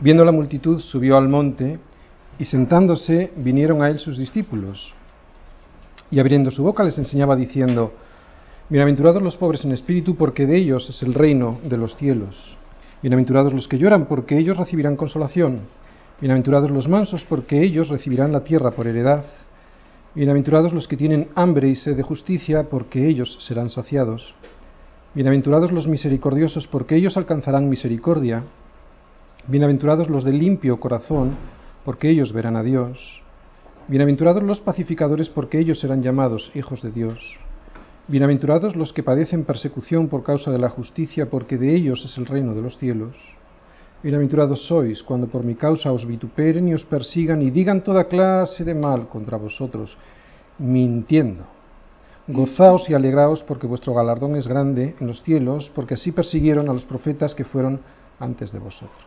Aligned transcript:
Viendo 0.00 0.24
la 0.24 0.32
multitud, 0.32 0.80
subió 0.80 1.16
al 1.16 1.28
monte 1.28 1.78
y 2.38 2.44
sentándose 2.44 3.32
vinieron 3.36 3.82
a 3.82 3.88
él 3.88 3.98
sus 3.98 4.18
discípulos. 4.18 4.92
Y 6.10 6.20
abriendo 6.20 6.50
su 6.50 6.62
boca 6.62 6.84
les 6.84 6.98
enseñaba 6.98 7.34
diciendo, 7.34 7.92
Bienaventurados 8.68 9.22
los 9.22 9.36
pobres 9.36 9.64
en 9.64 9.72
espíritu, 9.72 10.16
porque 10.16 10.44
de 10.44 10.56
ellos 10.56 10.90
es 10.90 11.02
el 11.02 11.14
reino 11.14 11.58
de 11.64 11.78
los 11.78 11.96
cielos. 11.96 12.56
Bienaventurados 13.00 13.52
los 13.54 13.68
que 13.68 13.78
lloran, 13.78 14.06
porque 14.06 14.36
ellos 14.36 14.56
recibirán 14.56 14.96
consolación. 14.96 15.60
Bienaventurados 16.20 16.70
los 16.70 16.88
mansos, 16.88 17.24
porque 17.28 17.62
ellos 17.62 17.88
recibirán 17.88 18.32
la 18.32 18.44
tierra 18.44 18.72
por 18.72 18.88
heredad. 18.88 19.24
Bienaventurados 20.14 20.72
los 20.72 20.88
que 20.88 20.96
tienen 20.96 21.28
hambre 21.34 21.68
y 21.68 21.76
sed 21.76 21.96
de 21.96 22.02
justicia, 22.02 22.68
porque 22.68 23.06
ellos 23.06 23.38
serán 23.46 23.70
saciados. 23.70 24.34
Bienaventurados 25.14 25.72
los 25.72 25.86
misericordiosos, 25.86 26.66
porque 26.66 26.96
ellos 26.96 27.16
alcanzarán 27.16 27.70
misericordia. 27.70 28.42
Bienaventurados 29.48 30.10
los 30.10 30.24
de 30.24 30.32
limpio 30.32 30.80
corazón, 30.80 31.36
porque 31.84 32.10
ellos 32.10 32.32
verán 32.32 32.56
a 32.56 32.64
Dios. 32.64 33.22
Bienaventurados 33.86 34.42
los 34.42 34.58
pacificadores, 34.58 35.30
porque 35.30 35.60
ellos 35.60 35.78
serán 35.78 36.02
llamados 36.02 36.50
hijos 36.56 36.82
de 36.82 36.90
Dios. 36.90 37.38
Bienaventurados 38.08 38.74
los 38.74 38.92
que 38.92 39.04
padecen 39.04 39.44
persecución 39.44 40.08
por 40.08 40.24
causa 40.24 40.50
de 40.50 40.58
la 40.58 40.68
justicia, 40.68 41.30
porque 41.30 41.58
de 41.58 41.76
ellos 41.76 42.04
es 42.04 42.18
el 42.18 42.26
reino 42.26 42.56
de 42.56 42.62
los 42.62 42.76
cielos. 42.78 43.14
Bienaventurados 44.02 44.66
sois 44.66 45.04
cuando 45.04 45.28
por 45.28 45.44
mi 45.44 45.54
causa 45.54 45.92
os 45.92 46.04
vituperen 46.04 46.66
y 46.66 46.74
os 46.74 46.84
persigan 46.84 47.40
y 47.40 47.52
digan 47.52 47.84
toda 47.84 48.08
clase 48.08 48.64
de 48.64 48.74
mal 48.74 49.06
contra 49.06 49.36
vosotros, 49.36 49.96
mintiendo. 50.58 51.44
Gozaos 52.26 52.90
y 52.90 52.94
alegraos 52.94 53.44
porque 53.44 53.68
vuestro 53.68 53.94
galardón 53.94 54.34
es 54.34 54.48
grande 54.48 54.96
en 54.98 55.06
los 55.06 55.22
cielos, 55.22 55.70
porque 55.72 55.94
así 55.94 56.10
persiguieron 56.10 56.68
a 56.68 56.72
los 56.72 56.84
profetas 56.84 57.32
que 57.32 57.44
fueron 57.44 57.78
antes 58.18 58.50
de 58.50 58.58
vosotros. 58.58 59.05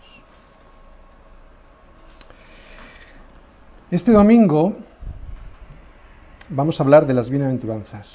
Este 3.92 4.12
domingo 4.12 4.76
vamos 6.48 6.80
a 6.80 6.84
hablar 6.84 7.08
de 7.08 7.14
las 7.16 7.28
bienaventuranzas. 7.28 8.08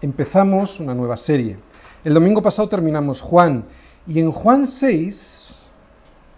Empezamos 0.00 0.80
una 0.80 0.96
nueva 0.96 1.16
serie. 1.16 1.58
El 2.02 2.14
domingo 2.14 2.42
pasado 2.42 2.68
terminamos 2.68 3.20
Juan 3.20 3.62
y 4.04 4.18
en 4.18 4.32
Juan 4.32 4.66
6, 4.66 5.56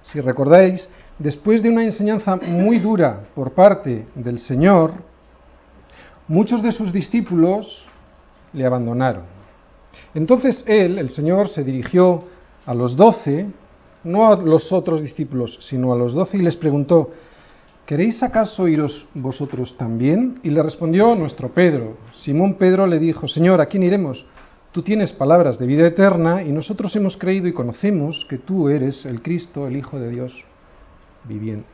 si 0.03 0.21
recordáis, 0.21 0.87
después 1.19 1.62
de 1.62 1.71
una 1.71 1.83
enseñanza 1.83 2.37
muy 2.37 2.79
dura 2.79 3.21
por 3.35 3.53
parte 3.53 4.07
del 4.15 4.39
Señor, 4.39 4.93
muchos 6.29 6.62
de 6.62 6.73
sus 6.73 6.93
discípulos 6.93 7.87
le 8.53 8.67
abandonaron. 8.67 9.23
Entonces 10.15 10.62
él, 10.67 10.99
el 10.99 11.09
Señor, 11.09 11.49
se 11.49 11.65
dirigió 11.65 12.25
a 12.67 12.75
los 12.75 12.97
doce, 12.97 13.47
no 14.03 14.31
a 14.31 14.37
los 14.37 14.71
otros 14.73 15.01
discípulos, 15.01 15.59
sino 15.71 15.91
a 15.91 15.97
los 15.97 16.12
doce 16.12 16.37
y 16.37 16.43
les 16.43 16.57
preguntó, 16.57 17.12
¿Queréis 17.87 18.23
acaso 18.23 18.67
iros 18.67 19.07
vosotros 19.13 19.77
también? 19.77 20.41
Y 20.43 20.49
le 20.49 20.63
respondió 20.63 21.15
nuestro 21.15 21.51
Pedro. 21.51 21.99
Simón 22.15 22.55
Pedro 22.55 22.87
le 22.87 22.99
dijo, 22.99 23.29
Señor, 23.29 23.61
¿a 23.61 23.67
quién 23.67 23.83
iremos? 23.83 24.25
Tú 24.73 24.83
tienes 24.83 25.13
palabras 25.13 25.59
de 25.59 25.67
vida 25.67 25.87
eterna 25.87 26.43
y 26.43 26.51
nosotros 26.51 26.97
hemos 26.97 27.19
creído 27.19 27.47
y 27.47 27.53
conocemos 27.53 28.27
que 28.29 28.39
tú 28.39 28.71
eres 28.71 29.05
el 29.05 29.21
Cristo, 29.21 29.67
el 29.69 29.77
Hijo 29.77 29.99
de 29.99 30.11
Dios 30.11 30.33
viviente. 31.25 31.69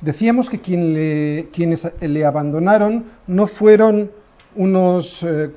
Decíamos 0.00 0.48
que 0.48 0.60
quienes 0.60 1.86
le 2.00 2.24
abandonaron 2.24 3.06
no 3.26 3.48
fueron 3.48 4.12
unos 4.54 5.20
eh, 5.22 5.50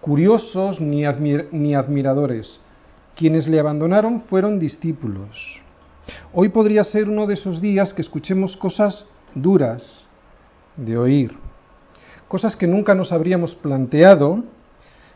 curiosos 0.00 0.80
ni 0.80 1.04
admiradores. 1.04 2.60
Quienes 3.14 3.46
le 3.46 3.60
abandonaron 3.60 4.22
fueron 4.22 4.58
discípulos. 4.58 5.59
Hoy 6.32 6.48
podría 6.50 6.84
ser 6.84 7.08
uno 7.08 7.26
de 7.26 7.34
esos 7.34 7.60
días 7.60 7.92
que 7.94 8.02
escuchemos 8.02 8.56
cosas 8.56 9.04
duras 9.34 10.02
de 10.76 10.96
oír, 10.96 11.36
cosas 12.28 12.56
que 12.56 12.66
nunca 12.66 12.94
nos 12.94 13.12
habríamos 13.12 13.54
planteado 13.54 14.44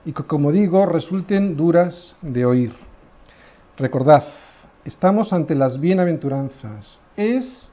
y 0.04 0.12
que, 0.12 0.24
como 0.24 0.52
digo, 0.52 0.86
resulten 0.86 1.56
duras 1.56 2.14
de 2.20 2.44
oír. 2.44 2.74
Recordad, 3.76 4.24
estamos 4.84 5.32
ante 5.32 5.54
las 5.54 5.80
bienaventuranzas, 5.80 7.00
es 7.16 7.70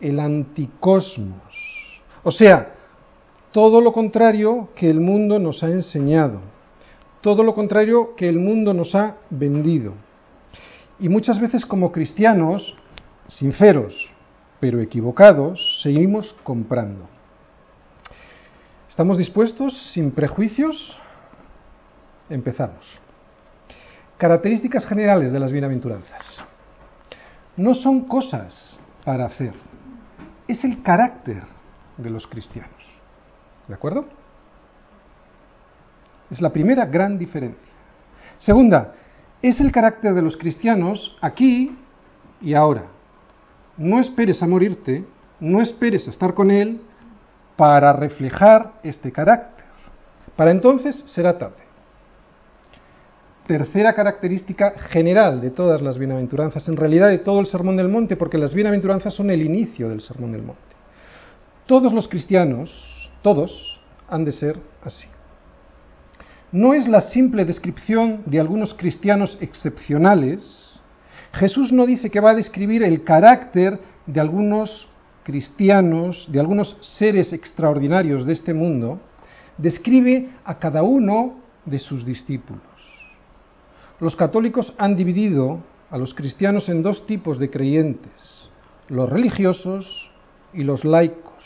el 0.00 0.20
anticosmos, 0.20 2.00
o 2.22 2.30
sea, 2.30 2.74
todo 3.52 3.80
lo 3.80 3.92
contrario 3.92 4.68
que 4.76 4.88
el 4.88 5.00
mundo 5.00 5.38
nos 5.38 5.62
ha 5.62 5.70
enseñado, 5.70 6.40
todo 7.20 7.42
lo 7.42 7.54
contrario 7.54 8.14
que 8.16 8.28
el 8.28 8.38
mundo 8.38 8.74
nos 8.74 8.94
ha 8.94 9.16
vendido. 9.30 9.94
Y 11.00 11.08
muchas 11.08 11.40
veces 11.40 11.64
como 11.64 11.92
cristianos, 11.92 12.76
sinceros, 13.28 14.10
pero 14.60 14.80
equivocados, 14.80 15.80
seguimos 15.82 16.34
comprando. 16.44 17.08
¿Estamos 18.86 19.16
dispuestos, 19.16 19.92
sin 19.94 20.10
prejuicios? 20.10 20.94
Empezamos. 22.28 23.00
Características 24.18 24.84
generales 24.84 25.32
de 25.32 25.40
las 25.40 25.50
bienaventuranzas. 25.50 26.44
No 27.56 27.74
son 27.74 28.02
cosas 28.02 28.78
para 29.02 29.24
hacer, 29.24 29.54
es 30.46 30.62
el 30.64 30.82
carácter 30.82 31.42
de 31.96 32.10
los 32.10 32.26
cristianos. 32.26 32.70
¿De 33.66 33.74
acuerdo? 33.74 34.04
Es 36.30 36.42
la 36.42 36.50
primera 36.50 36.84
gran 36.84 37.18
diferencia. 37.18 37.72
Segunda, 38.36 38.92
es 39.42 39.60
el 39.60 39.72
carácter 39.72 40.14
de 40.14 40.22
los 40.22 40.36
cristianos 40.36 41.16
aquí 41.20 41.76
y 42.40 42.54
ahora. 42.54 42.84
No 43.76 44.00
esperes 44.00 44.42
a 44.42 44.46
morirte, 44.46 45.04
no 45.38 45.62
esperes 45.62 46.06
a 46.06 46.10
estar 46.10 46.34
con 46.34 46.50
Él 46.50 46.80
para 47.56 47.92
reflejar 47.92 48.74
este 48.82 49.10
carácter. 49.12 49.64
Para 50.36 50.50
entonces 50.50 50.96
será 51.06 51.38
tarde. 51.38 51.70
Tercera 53.46 53.94
característica 53.94 54.78
general 54.78 55.40
de 55.40 55.50
todas 55.50 55.82
las 55.82 55.98
bienaventuranzas, 55.98 56.68
en 56.68 56.76
realidad 56.76 57.08
de 57.08 57.18
todo 57.18 57.40
el 57.40 57.46
Sermón 57.46 57.76
del 57.76 57.88
Monte, 57.88 58.16
porque 58.16 58.38
las 58.38 58.54
bienaventuranzas 58.54 59.14
son 59.14 59.30
el 59.30 59.42
inicio 59.42 59.88
del 59.88 60.02
Sermón 60.02 60.32
del 60.32 60.42
Monte. 60.42 60.62
Todos 61.66 61.92
los 61.92 62.06
cristianos, 62.08 63.10
todos, 63.22 63.80
han 64.08 64.24
de 64.24 64.32
ser 64.32 64.58
así 64.84 65.08
no 66.52 66.74
es 66.74 66.88
la 66.88 67.00
simple 67.00 67.44
descripción 67.44 68.22
de 68.26 68.40
algunos 68.40 68.74
cristianos 68.74 69.38
excepcionales. 69.40 70.80
Jesús 71.32 71.72
no 71.72 71.86
dice 71.86 72.10
que 72.10 72.20
va 72.20 72.30
a 72.30 72.34
describir 72.34 72.82
el 72.82 73.04
carácter 73.04 73.78
de 74.06 74.20
algunos 74.20 74.88
cristianos, 75.22 76.26
de 76.30 76.40
algunos 76.40 76.76
seres 76.80 77.32
extraordinarios 77.32 78.26
de 78.26 78.32
este 78.32 78.52
mundo, 78.52 79.00
describe 79.58 80.30
a 80.44 80.58
cada 80.58 80.82
uno 80.82 81.36
de 81.64 81.78
sus 81.78 82.04
discípulos. 82.04 82.62
Los 84.00 84.16
católicos 84.16 84.74
han 84.78 84.96
dividido 84.96 85.62
a 85.90 85.98
los 85.98 86.14
cristianos 86.14 86.68
en 86.68 86.82
dos 86.82 87.06
tipos 87.06 87.38
de 87.38 87.50
creyentes, 87.50 88.48
los 88.88 89.08
religiosos 89.08 90.10
y 90.52 90.64
los 90.64 90.84
laicos, 90.84 91.44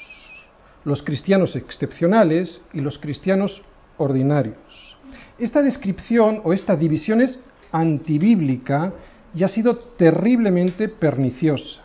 los 0.84 1.02
cristianos 1.02 1.56
excepcionales 1.56 2.62
y 2.72 2.80
los 2.80 2.98
cristianos 2.98 3.62
ordinarios. 3.98 4.83
Esta 5.38 5.62
descripción 5.62 6.40
o 6.44 6.52
esta 6.52 6.76
división 6.76 7.20
es 7.20 7.42
antibíblica 7.72 8.92
y 9.34 9.42
ha 9.42 9.48
sido 9.48 9.76
terriblemente 9.76 10.88
perniciosa. 10.88 11.82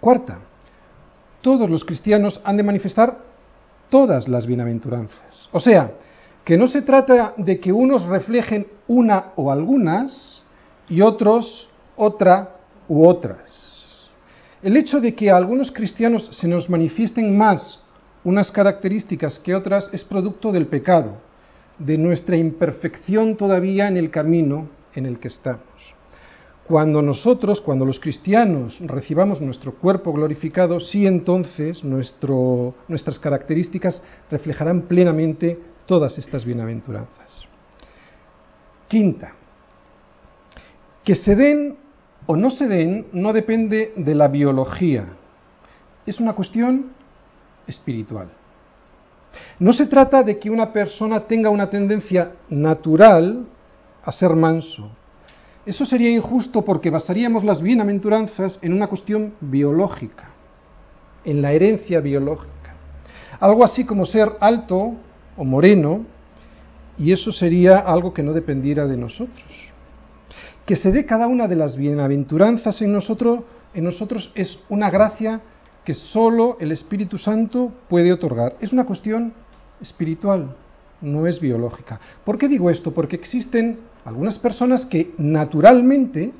Cuarta, 0.00 0.38
todos 1.40 1.68
los 1.68 1.84
cristianos 1.84 2.40
han 2.44 2.56
de 2.56 2.62
manifestar 2.62 3.18
todas 3.88 4.28
las 4.28 4.46
bienaventuranzas. 4.46 5.48
O 5.52 5.58
sea, 5.58 5.92
que 6.44 6.56
no 6.56 6.68
se 6.68 6.82
trata 6.82 7.34
de 7.36 7.58
que 7.58 7.72
unos 7.72 8.04
reflejen 8.04 8.68
una 8.86 9.32
o 9.34 9.50
algunas 9.50 10.44
y 10.88 11.00
otros 11.00 11.68
otra 11.96 12.56
u 12.88 13.04
otras. 13.04 13.66
El 14.62 14.76
hecho 14.76 15.00
de 15.00 15.14
que 15.14 15.30
a 15.30 15.36
algunos 15.36 15.72
cristianos 15.72 16.28
se 16.32 16.46
nos 16.46 16.70
manifiesten 16.70 17.36
más 17.36 17.82
unas 18.26 18.50
características 18.50 19.38
que 19.38 19.54
otras 19.54 19.88
es 19.92 20.02
producto 20.02 20.50
del 20.50 20.66
pecado, 20.66 21.12
de 21.78 21.96
nuestra 21.96 22.36
imperfección 22.36 23.36
todavía 23.36 23.86
en 23.86 23.96
el 23.96 24.10
camino 24.10 24.68
en 24.96 25.06
el 25.06 25.20
que 25.20 25.28
estamos. 25.28 25.94
Cuando 26.66 27.02
nosotros, 27.02 27.60
cuando 27.60 27.84
los 27.84 28.00
cristianos 28.00 28.76
recibamos 28.80 29.40
nuestro 29.40 29.74
cuerpo 29.74 30.12
glorificado, 30.12 30.80
sí 30.80 31.06
entonces 31.06 31.84
nuestro, 31.84 32.74
nuestras 32.88 33.20
características 33.20 34.02
reflejarán 34.28 34.82
plenamente 34.82 35.60
todas 35.86 36.18
estas 36.18 36.44
bienaventuranzas. 36.44 37.46
Quinta, 38.88 39.34
que 41.04 41.14
se 41.14 41.36
den 41.36 41.76
o 42.26 42.34
no 42.34 42.50
se 42.50 42.66
den 42.66 43.06
no 43.12 43.32
depende 43.32 43.92
de 43.94 44.14
la 44.16 44.26
biología, 44.26 45.06
es 46.06 46.18
una 46.18 46.32
cuestión 46.32 46.95
espiritual. 47.66 48.28
No 49.58 49.72
se 49.72 49.86
trata 49.86 50.22
de 50.22 50.38
que 50.38 50.50
una 50.50 50.72
persona 50.72 51.20
tenga 51.20 51.50
una 51.50 51.68
tendencia 51.68 52.32
natural 52.48 53.46
a 54.04 54.12
ser 54.12 54.34
manso, 54.34 54.90
Eso 55.66 55.84
sería 55.84 56.10
injusto 56.10 56.62
porque 56.62 56.90
basaríamos 56.90 57.42
las 57.42 57.60
bienaventuranzas 57.60 58.56
en 58.62 58.72
una 58.72 58.86
cuestión 58.86 59.34
biológica, 59.40 60.30
en 61.24 61.42
la 61.42 61.52
herencia 61.52 61.98
biológica. 61.98 62.76
Algo 63.40 63.64
así 63.64 63.84
como 63.84 64.06
ser 64.06 64.30
alto 64.38 64.94
o 65.36 65.44
moreno, 65.44 66.04
y 66.96 67.10
eso 67.10 67.32
sería 67.32 67.80
algo 67.80 68.14
que 68.14 68.22
no 68.22 68.32
dependiera 68.32 68.86
de 68.86 68.96
nosotros. 68.96 69.72
Que 70.64 70.76
se 70.76 70.92
dé 70.92 71.04
cada 71.04 71.26
una 71.26 71.48
de 71.48 71.56
las 71.56 71.76
bienaventuranzas 71.76 72.80
en 72.80 72.92
nosotros, 72.92 73.40
en 73.74 73.82
nosotros 73.82 74.30
es 74.36 74.60
una 74.68 74.88
gracia 74.88 75.40
que 75.86 75.94
solo 75.94 76.56
el 76.58 76.72
Espíritu 76.72 77.16
Santo 77.16 77.72
puede 77.88 78.12
otorgar. 78.12 78.56
Es 78.60 78.72
una 78.72 78.84
cuestión 78.84 79.32
espiritual, 79.80 80.56
no 81.00 81.28
es 81.28 81.40
biológica. 81.40 82.00
¿Por 82.24 82.38
qué 82.38 82.48
digo 82.48 82.70
esto? 82.70 82.92
Porque 82.92 83.14
existen 83.14 83.78
algunas 84.04 84.36
personas 84.36 84.84
que 84.84 85.14
naturalmente 85.16 86.32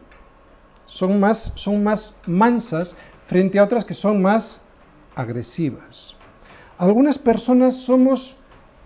son 0.87 1.21
más, 1.21 1.53
son 1.55 1.85
más 1.85 2.17
mansas 2.27 2.97
frente 3.29 3.61
a 3.61 3.65
otras 3.65 3.85
que 3.85 3.95
son 3.95 4.21
más 4.21 4.61
agresivas. 5.15 6.17
Algunas 6.77 7.17
personas 7.17 7.77
somos 7.85 8.37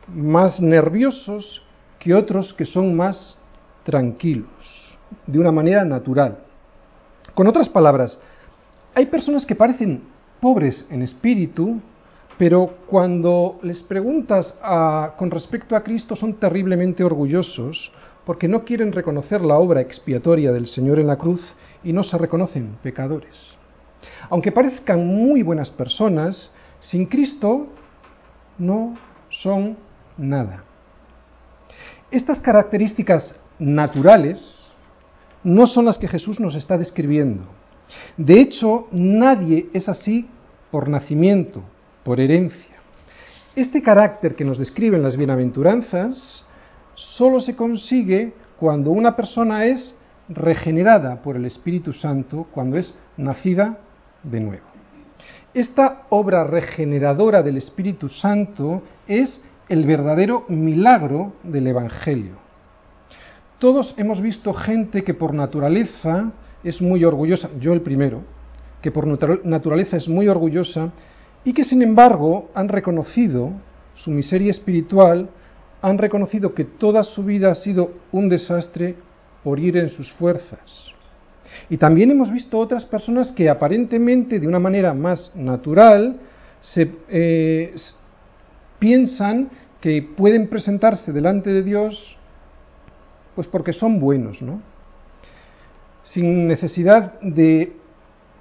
más 0.08 0.60
nerviosos 0.60 1.64
que 1.98 2.12
otros 2.12 2.52
que 2.52 2.66
son 2.66 2.94
más 2.94 3.38
tranquilos, 3.82 4.98
de 5.26 5.38
una 5.38 5.52
manera 5.52 5.86
natural. 5.86 6.38
Con 7.34 7.46
otras 7.46 7.70
palabras, 7.70 8.18
hay 8.94 9.06
personas 9.06 9.46
que 9.46 9.54
parecen 9.54 10.09
pobres 10.40 10.87
en 10.90 11.02
espíritu, 11.02 11.81
pero 12.38 12.78
cuando 12.87 13.58
les 13.62 13.82
preguntas 13.82 14.54
con 15.19 15.31
respecto 15.31 15.76
a 15.76 15.82
Cristo 15.82 16.16
son 16.16 16.34
terriblemente 16.34 17.04
orgullosos 17.04 17.92
porque 18.25 18.48
no 18.48 18.64
quieren 18.64 18.92
reconocer 18.92 19.42
la 19.42 19.56
obra 19.56 19.81
expiatoria 19.81 20.52
del 20.52 20.66
Señor 20.66 20.98
en 20.98 21.06
la 21.06 21.16
cruz 21.16 21.42
y 21.84 21.92
no 21.92 22.02
se 22.02 22.16
reconocen 22.16 22.78
pecadores. 22.82 23.34
Aunque 24.31 24.52
parezcan 24.52 25.06
muy 25.06 25.42
buenas 25.42 25.70
personas, 25.70 26.50
sin 26.81 27.06
Cristo 27.06 27.66
no 28.58 28.96
son 29.28 29.76
nada. 30.16 30.64
Estas 32.10 32.40
características 32.40 33.34
naturales 33.58 34.75
no 35.44 35.66
son 35.66 35.84
las 35.84 35.98
que 35.98 36.08
Jesús 36.08 36.40
nos 36.40 36.54
está 36.54 36.78
describiendo. 36.78 37.44
De 38.16 38.40
hecho, 38.40 38.88
nadie 38.92 39.69
es 39.72 39.88
así 39.88 40.28
por 40.70 40.88
nacimiento, 40.88 41.62
por 42.04 42.20
herencia. 42.20 42.76
Este 43.54 43.82
carácter 43.82 44.34
que 44.34 44.44
nos 44.44 44.58
describen 44.58 45.02
las 45.02 45.16
bienaventuranzas 45.16 46.44
solo 46.94 47.40
se 47.40 47.56
consigue 47.56 48.32
cuando 48.58 48.90
una 48.90 49.16
persona 49.16 49.64
es 49.64 49.94
regenerada 50.28 51.22
por 51.22 51.37
el 51.37 51.44
Espíritu 51.44 51.92
Santo, 51.92 52.46
cuando 52.52 52.76
es 52.76 52.94
nacida 53.16 53.78
de 54.22 54.40
nuevo. 54.40 54.64
Esta 55.52 56.02
obra 56.10 56.44
regeneradora 56.44 57.42
del 57.42 57.56
Espíritu 57.56 58.08
Santo 58.08 58.82
es 59.08 59.42
el 59.69 59.84
verdadero 59.84 60.44
milagro 60.48 61.32
del 61.42 61.66
Evangelio. 61.66 62.34
Todos 63.58 63.94
hemos 63.98 64.20
visto 64.20 64.52
gente 64.52 65.02
que 65.02 65.14
por 65.14 65.34
naturaleza 65.34 66.32
es 66.64 66.80
muy 66.80 67.04
orgullosa, 67.04 67.50
yo 67.60 67.72
el 67.72 67.80
primero, 67.80 68.22
que 68.82 68.90
por 68.90 69.06
naturaleza 69.44 69.96
es 69.96 70.08
muy 70.08 70.28
orgullosa 70.28 70.90
y 71.44 71.52
que 71.52 71.64
sin 71.64 71.82
embargo 71.82 72.50
han 72.54 72.68
reconocido 72.68 73.52
su 73.94 74.10
miseria 74.10 74.50
espiritual, 74.50 75.28
han 75.82 75.98
reconocido 75.98 76.54
que 76.54 76.64
toda 76.64 77.02
su 77.02 77.24
vida 77.24 77.50
ha 77.50 77.54
sido 77.54 77.92
un 78.12 78.28
desastre 78.28 78.96
por 79.42 79.58
ir 79.58 79.76
en 79.76 79.90
sus 79.90 80.12
fuerzas. 80.12 80.92
Y 81.68 81.76
también 81.76 82.10
hemos 82.10 82.30
visto 82.30 82.58
otras 82.58 82.84
personas 82.84 83.32
que 83.32 83.48
aparentemente 83.48 84.38
de 84.38 84.46
una 84.46 84.58
manera 84.58 84.94
más 84.94 85.32
natural 85.34 86.16
se, 86.60 86.90
eh, 87.08 87.74
piensan 88.78 89.50
que 89.80 90.02
pueden 90.02 90.48
presentarse 90.48 91.12
delante 91.12 91.50
de 91.50 91.62
Dios 91.62 92.16
pues 93.34 93.46
porque 93.46 93.72
son 93.72 94.00
buenos, 94.00 94.42
¿no? 94.42 94.60
Sin 96.02 96.47
necesidad 96.47 97.20
de, 97.20 97.73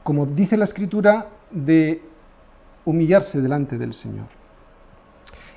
como 0.04 0.26
dice 0.26 0.58
la 0.58 0.66
escritura, 0.66 1.28
de 1.52 2.02
humillarse 2.86 3.42
delante 3.42 3.78
del 3.78 3.94
Señor. 3.94 4.28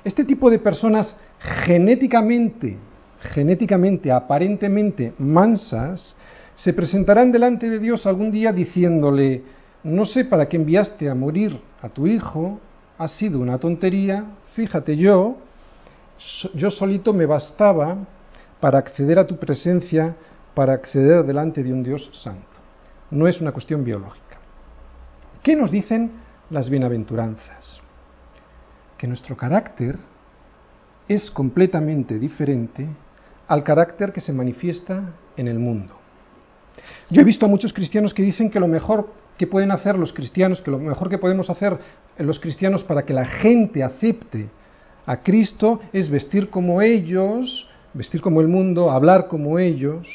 Este 0.03 0.25
tipo 0.25 0.49
de 0.49 0.59
personas 0.59 1.15
genéticamente, 1.39 2.77
genéticamente, 3.21 4.11
aparentemente 4.11 5.13
mansas, 5.17 6.15
se 6.55 6.73
presentarán 6.73 7.31
delante 7.31 7.69
de 7.69 7.79
Dios 7.79 8.05
algún 8.05 8.31
día 8.31 8.51
diciéndole, 8.51 9.43
no 9.83 10.05
sé 10.05 10.25
para 10.25 10.47
qué 10.47 10.57
enviaste 10.57 11.09
a 11.09 11.15
morir 11.15 11.59
a 11.81 11.89
tu 11.89 12.07
hijo, 12.07 12.59
ha 12.97 13.07
sido 13.07 13.39
una 13.39 13.57
tontería, 13.57 14.25
fíjate 14.53 14.95
yo, 14.95 15.37
yo 16.53 16.69
solito 16.69 17.13
me 17.13 17.25
bastaba 17.25 17.97
para 18.59 18.79
acceder 18.79 19.19
a 19.19 19.27
tu 19.27 19.37
presencia, 19.37 20.15
para 20.53 20.73
acceder 20.73 21.23
delante 21.23 21.63
de 21.63 21.73
un 21.73 21.83
Dios 21.83 22.09
santo. 22.13 22.47
No 23.11 23.27
es 23.27 23.41
una 23.41 23.51
cuestión 23.51 23.83
biológica. 23.83 24.37
¿Qué 25.41 25.55
nos 25.55 25.71
dicen 25.71 26.11
las 26.49 26.69
bienaventuranzas, 26.69 27.81
que 28.97 29.07
nuestro 29.07 29.35
carácter 29.35 29.97
es 31.07 31.29
completamente 31.31 32.19
diferente 32.19 32.87
al 33.47 33.63
carácter 33.63 34.13
que 34.13 34.21
se 34.21 34.31
manifiesta 34.31 35.13
en 35.35 35.47
el 35.47 35.59
mundo. 35.59 35.95
Yo 37.09 37.21
he 37.21 37.25
visto 37.25 37.45
a 37.45 37.49
muchos 37.49 37.73
cristianos 37.73 38.13
que 38.13 38.23
dicen 38.23 38.49
que 38.49 38.59
lo 38.59 38.67
mejor 38.67 39.09
que 39.37 39.47
pueden 39.47 39.71
hacer 39.71 39.97
los 39.97 40.13
cristianos, 40.13 40.61
que 40.61 40.71
lo 40.71 40.79
mejor 40.79 41.09
que 41.09 41.17
podemos 41.17 41.49
hacer 41.49 41.77
los 42.17 42.39
cristianos 42.39 42.83
para 42.83 43.03
que 43.03 43.13
la 43.13 43.25
gente 43.25 43.83
acepte 43.83 44.49
a 45.05 45.17
Cristo 45.17 45.81
es 45.91 46.09
vestir 46.09 46.49
como 46.49 46.81
ellos, 46.81 47.67
vestir 47.93 48.21
como 48.21 48.41
el 48.41 48.47
mundo, 48.47 48.91
hablar 48.91 49.27
como 49.27 49.59
ellos. 49.59 50.07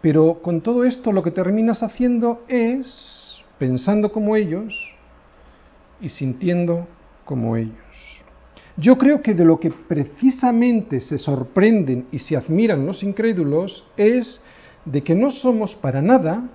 Pero 0.00 0.40
con 0.42 0.60
todo 0.60 0.84
esto 0.84 1.12
lo 1.12 1.22
que 1.22 1.30
terminas 1.30 1.82
haciendo 1.82 2.42
es, 2.48 3.40
pensando 3.58 4.12
como 4.12 4.36
ellos, 4.36 4.74
y 6.00 6.08
sintiendo 6.08 6.86
como 7.24 7.56
ellos. 7.56 7.74
Yo 8.76 8.96
creo 8.96 9.22
que 9.22 9.34
de 9.34 9.44
lo 9.44 9.58
que 9.58 9.70
precisamente 9.70 11.00
se 11.00 11.18
sorprenden 11.18 12.06
y 12.12 12.20
se 12.20 12.36
admiran 12.36 12.86
los 12.86 13.02
incrédulos 13.02 13.84
es 13.96 14.40
de 14.84 15.02
que 15.02 15.16
no 15.16 15.32
somos 15.32 15.74
para 15.74 16.00
nada 16.00 16.48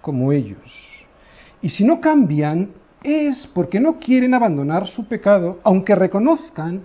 como 0.00 0.32
ellos. 0.32 1.06
Y 1.62 1.70
si 1.70 1.84
no 1.84 2.00
cambian 2.00 2.70
es 3.02 3.48
porque 3.54 3.80
no 3.80 3.98
quieren 3.98 4.34
abandonar 4.34 4.88
su 4.88 5.06
pecado, 5.06 5.58
aunque 5.62 5.94
reconozcan 5.94 6.82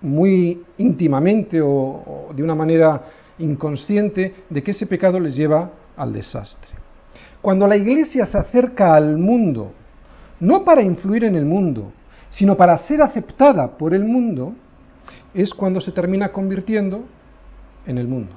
muy 0.00 0.62
íntimamente 0.78 1.60
o, 1.60 2.28
de 2.34 2.42
una 2.42 2.54
manera 2.54 3.02
inconsciente 3.38 4.34
de 4.48 4.62
que 4.62 4.70
ese 4.70 4.86
pecado 4.86 5.18
les 5.20 5.36
lleva 5.36 5.70
al 5.96 6.12
desastre. 6.12 6.70
Cuando 7.40 7.66
la 7.66 7.76
iglesia 7.76 8.26
se 8.26 8.38
acerca 8.38 8.94
al 8.94 9.18
mundo 9.18 9.72
no 10.40 10.64
para 10.64 10.82
influir 10.82 11.24
en 11.24 11.36
el 11.36 11.44
mundo, 11.44 11.92
sino 12.30 12.56
para 12.56 12.78
ser 12.78 13.02
aceptada 13.02 13.78
por 13.78 13.94
el 13.94 14.04
mundo, 14.04 14.54
es 15.32 15.54
cuando 15.54 15.80
se 15.80 15.92
termina 15.92 16.32
convirtiendo 16.32 17.04
en 17.86 17.98
el 17.98 18.08
mundo. 18.08 18.32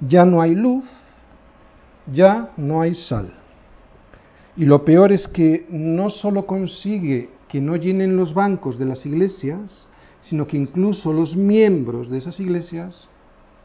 Ya 0.00 0.24
no 0.24 0.40
hay 0.40 0.54
luz, 0.54 0.84
ya 2.12 2.50
no 2.56 2.80
hay 2.82 2.94
sal. 2.94 3.32
Y 4.56 4.64
lo 4.64 4.84
peor 4.84 5.12
es 5.12 5.26
que 5.28 5.66
no 5.70 6.10
solo 6.10 6.46
consigue 6.46 7.30
que 7.48 7.60
no 7.60 7.76
llenen 7.76 8.16
los 8.16 8.34
bancos 8.34 8.78
de 8.78 8.84
las 8.84 9.04
iglesias, 9.06 9.88
sino 10.22 10.46
que 10.46 10.56
incluso 10.56 11.12
los 11.12 11.36
miembros 11.36 12.08
de 12.08 12.18
esas 12.18 12.38
iglesias 12.40 13.08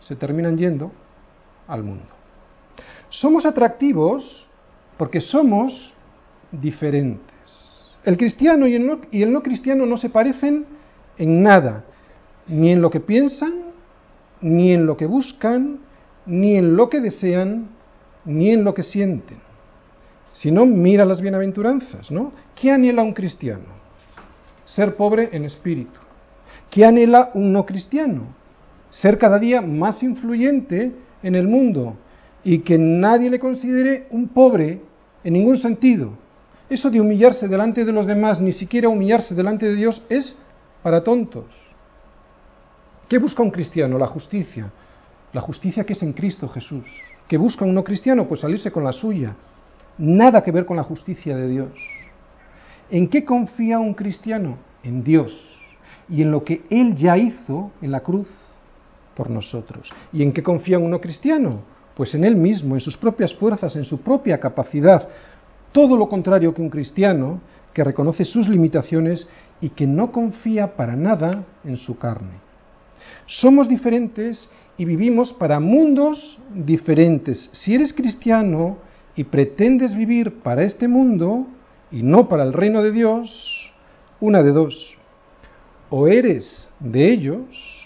se 0.02 0.16
terminan 0.16 0.58
yendo 0.58 0.92
al 1.68 1.84
mundo. 1.84 2.06
Somos 3.10 3.46
atractivos 3.46 4.48
porque 4.98 5.22
somos 5.22 5.94
diferentes. 6.52 7.22
El 8.04 8.18
cristiano 8.18 8.68
y 8.68 8.76
el, 8.76 8.86
no, 8.86 9.02
y 9.12 9.22
el 9.24 9.32
no 9.32 9.44
cristiano 9.44 9.86
no 9.86 9.98
se 9.98 10.10
parecen 10.10 10.66
en 11.18 11.44
nada, 11.44 11.84
ni 12.48 12.72
en 12.72 12.82
lo 12.82 12.90
que 12.90 13.00
piensan, 13.00 13.54
ni 14.42 14.72
en 14.72 14.86
lo 14.86 14.96
que 14.96 15.06
buscan, 15.06 15.80
ni 16.26 16.56
en 16.56 16.76
lo 16.76 16.90
que 16.90 17.02
desean, 17.02 17.70
ni 18.26 18.52
en 18.52 18.64
lo 18.64 18.74
que 18.74 18.84
sienten. 18.84 19.38
Si 20.32 20.52
no, 20.52 20.66
mira 20.66 21.06
las 21.06 21.22
bienaventuranzas, 21.22 22.12
¿no? 22.12 22.32
¿Qué 22.56 22.72
anhela 22.72 23.04
un 23.04 23.14
cristiano? 23.14 23.66
Ser 24.66 24.96
pobre 24.96 25.30
en 25.32 25.44
espíritu. 25.46 26.00
¿Qué 26.70 26.86
anhela 26.86 27.32
un 27.34 27.52
no 27.52 27.66
cristiano? 27.66 28.39
Ser 28.92 29.18
cada 29.18 29.40
día 29.40 29.62
más 29.62 30.02
influyente 30.04 30.92
en 31.22 31.36
el 31.36 31.48
mundo 31.48 31.96
y 32.44 32.60
que 32.60 32.78
nadie 32.78 33.30
le 33.30 33.40
considere 33.40 34.08
un 34.12 34.30
pobre 34.30 34.82
en 35.24 35.34
ningún 35.34 35.58
sentido, 35.58 36.14
eso 36.70 36.90
de 36.90 37.02
humillarse 37.02 37.48
delante 37.48 37.84
de 37.84 37.92
los 37.92 38.06
demás, 38.06 38.40
ni 38.40 38.52
siquiera 38.52 38.90
humillarse 38.90 39.36
delante 39.36 39.66
de 39.66 39.76
Dios, 39.76 40.02
es 40.10 40.36
para 40.84 41.04
tontos. 41.04 41.46
¿Qué 43.08 43.18
busca 43.18 43.42
un 43.42 43.52
cristiano? 43.52 43.98
La 43.98 44.08
justicia. 44.08 44.72
la 45.32 45.42
justicia 45.42 45.84
que 45.84 45.94
es 45.94 46.02
en 46.02 46.14
Cristo 46.14 46.48
Jesús. 46.48 46.86
¿Que 47.28 47.38
busca 47.38 47.64
un 47.64 47.76
no 47.76 47.84
cristiano? 47.84 48.28
Pues 48.28 48.42
salirse 48.42 48.72
con 48.72 48.84
la 48.84 48.92
suya. 48.92 49.36
Nada 49.98 50.44
que 50.44 50.52
ver 50.52 50.66
con 50.66 50.78
la 50.78 50.84
justicia 50.84 51.36
de 51.36 51.48
Dios. 51.48 51.72
¿En 52.90 53.08
qué 53.08 53.24
confía 53.24 53.78
un 53.78 53.94
cristiano? 53.94 54.58
En 54.84 55.04
Dios 55.04 55.32
y 56.08 56.22
en 56.24 56.32
lo 56.32 56.44
que 56.44 56.64
Él 56.70 56.96
ya 56.96 57.18
hizo 57.18 57.72
en 57.82 57.92
la 57.92 58.00
cruz 58.00 58.28
por 59.20 59.30
nosotros. 59.30 59.92
¿Y 60.14 60.24
en 60.24 60.32
qué 60.32 60.42
confía 60.42 60.80
un 60.80 60.92
no 60.92 61.02
cristiano? 61.02 61.60
Pues 61.94 62.16
en 62.16 62.24
Él 62.24 62.38
mismo, 62.38 62.76
en 62.76 62.80
sus 62.80 62.96
propias 62.96 63.36
fuerzas, 63.36 63.76
en 63.76 63.84
su 63.84 64.00
propia 64.00 64.40
capacidad. 64.40 65.10
Todo 65.74 65.98
lo 65.98 66.08
contrario 66.08 66.54
que 66.54 66.62
un 66.62 66.70
cristiano 66.70 67.42
que 67.74 67.84
reconoce 67.84 68.24
sus 68.24 68.48
limitaciones 68.48 69.28
y 69.60 69.72
que 69.72 69.86
no 69.86 70.14
confía 70.14 70.74
para 70.78 70.96
nada 70.96 71.44
en 71.66 71.76
su 71.76 71.98
carne. 71.98 72.40
Somos 73.26 73.68
diferentes 73.68 74.48
y 74.78 74.86
vivimos 74.86 75.34
para 75.34 75.60
mundos 75.60 76.40
diferentes. 76.56 77.50
Si 77.52 77.76
eres 77.76 77.92
cristiano 77.92 78.78
y 79.18 79.26
pretendes 79.26 79.94
vivir 79.94 80.40
para 80.40 80.64
este 80.64 80.88
mundo 80.88 81.46
y 81.92 82.04
no 82.04 82.30
para 82.30 82.44
el 82.44 82.54
reino 82.54 82.82
de 82.82 82.94
Dios, 82.94 83.70
una 84.22 84.44
de 84.44 84.54
dos. 84.54 84.96
O 85.90 86.08
eres 86.08 86.70
de 86.80 87.12
ellos 87.12 87.79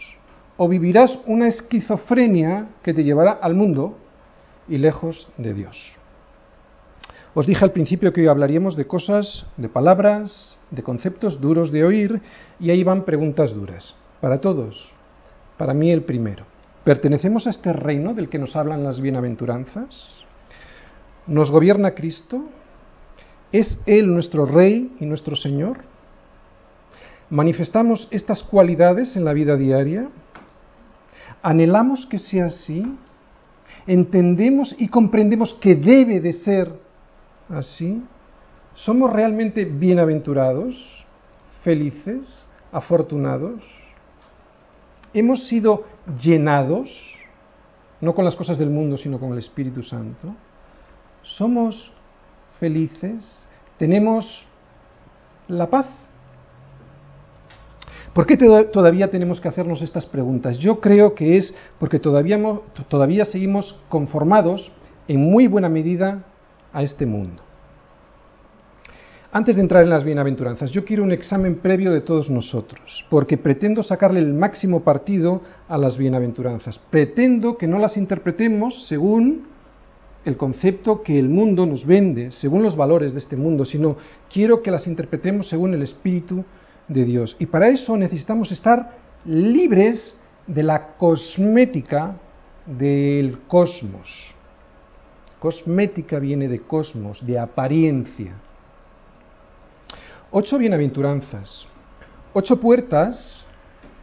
o 0.58 0.68
vivirás 0.68 1.20
una 1.26 1.48
esquizofrenia 1.48 2.68
que 2.84 2.94
te 2.94 3.04
llevará 3.04 3.32
al 3.32 3.56
mundo 3.56 3.98
y 4.68 4.78
lejos 4.78 5.30
de 5.38 5.54
Dios. 5.54 5.94
Os 7.34 7.48
dije 7.48 7.66
al 7.66 7.72
principio 7.72 8.14
que 8.14 8.22
hoy 8.22 8.28
hablaríamos 8.28 8.76
de 8.76 8.86
cosas, 8.86 9.46
de 9.58 9.68
palabras, 9.68 10.58
de 10.70 10.84
conceptos 10.84 11.42
duros 11.42 11.72
de 11.72 11.84
oír, 11.84 12.22
y 12.60 12.70
ahí 12.70 12.84
van 12.84 13.06
preguntas 13.06 13.54
duras. 13.54 13.96
Para 14.22 14.38
todos. 14.38 14.92
Para 15.58 15.74
mí 15.74 15.92
el 15.92 16.04
primero. 16.04 16.46
¿Pertenecemos 16.84 17.48
a 17.48 17.50
este 17.50 17.74
reino 17.74 18.14
del 18.14 18.30
que 18.30 18.38
nos 18.38 18.56
hablan 18.56 18.84
las 18.84 19.02
bienaventuranzas? 19.02 20.24
¿Nos 21.26 21.50
gobierna 21.50 21.92
Cristo? 21.92 22.44
¿Es 23.52 23.80
Él 23.86 24.14
nuestro 24.14 24.46
Rey 24.46 24.94
y 25.00 25.06
nuestro 25.06 25.36
Señor? 25.36 25.78
¿Manifestamos 27.30 28.08
estas 28.12 28.44
cualidades 28.44 29.16
en 29.16 29.26
la 29.26 29.34
vida 29.34 29.58
diaria? 29.58 30.10
¿Anhelamos 31.44 32.06
que 32.06 32.18
sea 32.18 32.46
así? 32.46 32.98
¿Entendemos 33.86 34.74
y 34.80 34.88
comprendemos 34.88 35.54
que 35.56 35.76
debe 35.76 36.22
de 36.22 36.32
ser 36.32 36.72
así? 37.50 38.02
¿Somos 38.76 39.12
realmente 39.12 39.66
bienaventurados, 39.66 41.06
felices, 41.62 42.46
afortunados? 42.72 43.62
¿Hemos 45.14 45.48
sido 45.50 45.84
llenados, 46.18 46.90
no 48.00 48.16
con 48.16 48.24
las 48.24 48.38
cosas 48.38 48.58
del 48.58 48.70
mundo, 48.70 48.98
sino 48.98 49.20
con 49.20 49.34
el 49.34 49.40
Espíritu 49.40 49.84
Santo? 49.84 50.34
¿Somos 51.24 51.92
felices? 52.58 53.46
¿Tenemos 53.78 54.46
la 55.50 55.70
paz? 55.70 55.88
¿Por 58.14 58.28
qué 58.28 58.38
todavía 58.38 59.10
tenemos 59.10 59.42
que 59.42 59.48
hacernos 59.48 59.82
estas 59.82 60.06
preguntas? 60.06 60.60
Yo 60.60 60.80
creo 60.80 61.16
que 61.16 61.38
es 61.38 61.54
porque 61.80 61.98
todavía, 61.98 62.40
todavía 62.88 63.26
seguimos 63.26 63.80
conformados 63.90 64.72
en 65.08 65.20
muy 65.20 65.48
buena 65.48 65.68
medida 65.68 66.24
a 66.72 66.84
este 66.84 67.08
mundo. 67.08 67.42
Antes 69.32 69.56
de 69.56 69.64
entrar 69.64 69.82
en 69.82 69.90
las 69.90 70.04
bienaventuranzas, 70.04 70.70
yo 70.70 70.86
quiero 70.86 71.02
un 71.02 71.12
examen 71.12 71.56
previo 71.56 71.92
de 71.92 72.02
todos 72.02 72.30
nosotros, 72.30 73.04
porque 73.10 73.36
pretendo 73.36 73.82
sacarle 73.82 74.20
el 74.20 74.32
máximo 74.36 74.84
partido 74.84 75.42
a 75.68 75.76
las 75.80 75.98
bienaventuranzas. 75.98 76.80
Pretendo 76.92 77.58
que 77.58 77.66
no 77.66 77.80
las 77.80 77.98
interpretemos 77.98 78.86
según 78.88 79.48
el 80.24 80.38
concepto 80.38 81.02
que 81.02 81.18
el 81.18 81.30
mundo 81.30 81.66
nos 81.66 81.84
vende, 81.84 82.30
según 82.30 82.62
los 82.62 82.76
valores 82.76 83.14
de 83.14 83.20
este 83.20 83.36
mundo, 83.36 83.66
sino 83.66 83.98
quiero 84.32 84.62
que 84.62 84.70
las 84.70 84.86
interpretemos 84.86 85.50
según 85.50 85.74
el 85.74 85.82
Espíritu 85.82 86.46
Dios. 86.94 87.36
Y 87.40 87.48
para 87.48 87.70
eso 87.70 87.98
necesitamos 87.98 88.52
estar 88.52 88.92
libres 89.26 90.16
de 90.48 90.64
la 90.64 90.96
cosmética 90.98 92.16
del 92.66 93.40
cosmos. 93.48 94.34
Cosmética 95.40 96.20
viene 96.20 96.48
de 96.48 96.60
cosmos, 96.60 97.26
de 97.26 97.38
apariencia. 97.38 98.34
Ocho 100.32 100.58
bienaventuranzas, 100.58 101.66
ocho 102.34 102.60
puertas, 102.60 103.44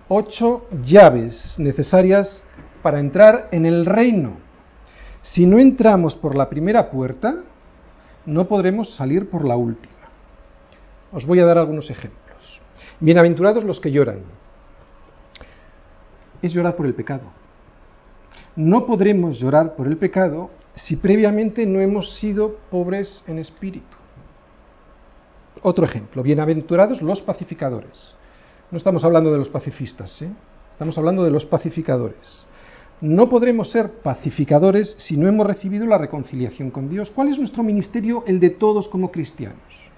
ocho 0.08 0.66
llaves 0.84 1.54
necesarias 1.58 2.42
para 2.82 3.00
entrar 3.00 3.48
en 3.52 3.66
el 3.66 3.86
reino. 3.86 4.36
Si 5.22 5.46
no 5.46 5.58
entramos 5.58 6.14
por 6.14 6.36
la 6.36 6.48
primera 6.48 6.90
puerta, 6.90 7.36
no 8.26 8.46
podremos 8.46 8.94
salir 8.94 9.28
por 9.28 9.46
la 9.46 9.56
última. 9.56 9.94
Os 11.12 11.26
voy 11.26 11.40
a 11.40 11.44
dar 11.44 11.58
algunos 11.58 11.90
ejemplos. 11.90 12.29
Bienaventurados 13.02 13.64
los 13.64 13.80
que 13.80 13.90
lloran. 13.90 14.20
Es 16.42 16.52
llorar 16.52 16.76
por 16.76 16.84
el 16.84 16.94
pecado. 16.94 17.22
No 18.56 18.84
podremos 18.84 19.38
llorar 19.38 19.74
por 19.74 19.86
el 19.86 19.96
pecado 19.96 20.50
si 20.74 20.96
previamente 20.96 21.64
no 21.64 21.80
hemos 21.80 22.18
sido 22.18 22.56
pobres 22.70 23.24
en 23.26 23.38
espíritu. 23.38 23.96
Otro 25.62 25.86
ejemplo, 25.86 26.22
bienaventurados 26.22 27.00
los 27.00 27.22
pacificadores. 27.22 28.14
No 28.70 28.76
estamos 28.76 29.02
hablando 29.02 29.32
de 29.32 29.38
los 29.38 29.48
pacifistas, 29.48 30.20
¿eh? 30.20 30.30
estamos 30.72 30.96
hablando 30.98 31.24
de 31.24 31.30
los 31.30 31.46
pacificadores. 31.46 32.46
No 33.00 33.30
podremos 33.30 33.70
ser 33.70 33.90
pacificadores 34.02 34.94
si 34.98 35.16
no 35.16 35.26
hemos 35.26 35.46
recibido 35.46 35.86
la 35.86 35.96
reconciliación 35.96 36.70
con 36.70 36.90
Dios. 36.90 37.10
¿Cuál 37.10 37.28
es 37.28 37.38
nuestro 37.38 37.62
ministerio, 37.62 38.24
el 38.26 38.40
de 38.40 38.50
todos 38.50 38.88
como 38.88 39.10
cristianos? 39.10 39.89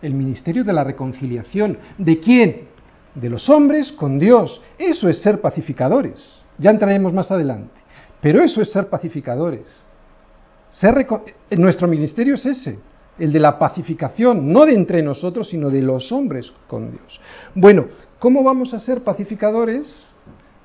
El 0.00 0.14
ministerio 0.14 0.64
de 0.64 0.72
la 0.72 0.84
reconciliación. 0.84 1.78
¿De 1.96 2.20
quién? 2.20 2.68
De 3.14 3.28
los 3.28 3.48
hombres 3.48 3.92
con 3.92 4.18
Dios. 4.18 4.62
Eso 4.78 5.08
es 5.08 5.18
ser 5.22 5.40
pacificadores. 5.40 6.40
Ya 6.58 6.70
entraremos 6.70 7.12
más 7.12 7.30
adelante. 7.30 7.78
Pero 8.20 8.42
eso 8.42 8.60
es 8.60 8.70
ser 8.70 8.88
pacificadores. 8.88 9.66
Ser 10.70 11.06
Nuestro 11.50 11.88
ministerio 11.88 12.34
es 12.34 12.46
ese, 12.46 12.78
el 13.18 13.32
de 13.32 13.40
la 13.40 13.58
pacificación, 13.58 14.52
no 14.52 14.66
de 14.66 14.74
entre 14.74 15.02
nosotros, 15.02 15.48
sino 15.48 15.70
de 15.70 15.82
los 15.82 16.12
hombres 16.12 16.52
con 16.66 16.90
Dios. 16.90 17.20
Bueno, 17.54 17.86
¿cómo 18.18 18.42
vamos 18.42 18.74
a 18.74 18.80
ser 18.80 19.02
pacificadores 19.02 20.06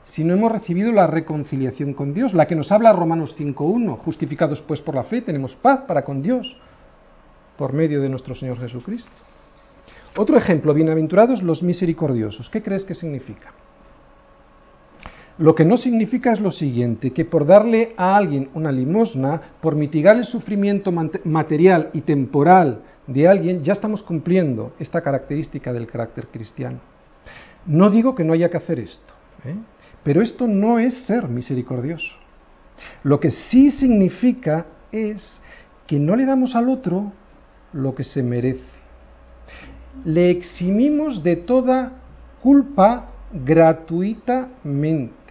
si 0.05 0.23
no 0.23 0.33
hemos 0.33 0.51
recibido 0.51 0.91
la 0.91 1.07
reconciliación 1.07 1.93
con 1.93 2.13
Dios? 2.13 2.33
La 2.33 2.47
que 2.47 2.55
nos 2.55 2.71
habla 2.71 2.93
Romanos 2.93 3.35
5.1, 3.37 3.97
justificados 3.97 4.61
pues 4.61 4.81
por 4.81 4.95
la 4.95 5.03
fe, 5.03 5.21
tenemos 5.21 5.55
paz 5.55 5.81
para 5.87 6.03
con 6.03 6.21
Dios 6.21 6.57
por 7.57 7.73
medio 7.73 8.01
de 8.01 8.09
nuestro 8.09 8.35
Señor 8.35 8.59
Jesucristo. 8.59 9.11
Otro 10.15 10.37
ejemplo, 10.37 10.73
bienaventurados 10.73 11.41
los 11.41 11.63
misericordiosos. 11.63 12.49
¿Qué 12.49 12.61
crees 12.61 12.83
que 12.83 12.93
significa? 12.93 13.51
Lo 15.39 15.55
que 15.55 15.65
no 15.65 15.77
significa 15.77 16.31
es 16.31 16.39
lo 16.39 16.51
siguiente, 16.51 17.11
que 17.11 17.25
por 17.25 17.47
darle 17.47 17.93
a 17.97 18.15
alguien 18.15 18.49
una 18.53 18.71
limosna, 18.71 19.41
por 19.61 19.75
mitigar 19.75 20.15
el 20.15 20.25
sufrimiento 20.25 20.91
material 20.91 21.89
y 21.93 22.01
temporal 22.01 22.81
de 23.07 23.27
alguien, 23.27 23.63
ya 23.63 23.73
estamos 23.73 24.03
cumpliendo 24.03 24.73
esta 24.77 25.01
característica 25.01 25.73
del 25.73 25.87
carácter 25.87 26.27
cristiano. 26.27 26.79
No 27.65 27.89
digo 27.89 28.13
que 28.13 28.23
no 28.23 28.33
haya 28.33 28.49
que 28.49 28.57
hacer 28.57 28.79
esto, 28.79 29.13
¿eh? 29.45 29.55
pero 30.03 30.21
esto 30.21 30.47
no 30.47 30.77
es 30.77 31.05
ser 31.05 31.27
misericordioso. 31.27 32.13
Lo 33.01 33.19
que 33.19 33.31
sí 33.31 33.71
significa 33.71 34.67
es 34.91 35.41
que 35.87 35.99
no 35.99 36.15
le 36.15 36.25
damos 36.25 36.55
al 36.55 36.69
otro 36.69 37.11
lo 37.73 37.93
que 37.95 38.03
se 38.03 38.23
merece. 38.23 38.63
Le 40.05 40.29
eximimos 40.29 41.23
de 41.23 41.35
toda 41.35 41.93
culpa 42.41 43.09
gratuitamente 43.31 45.23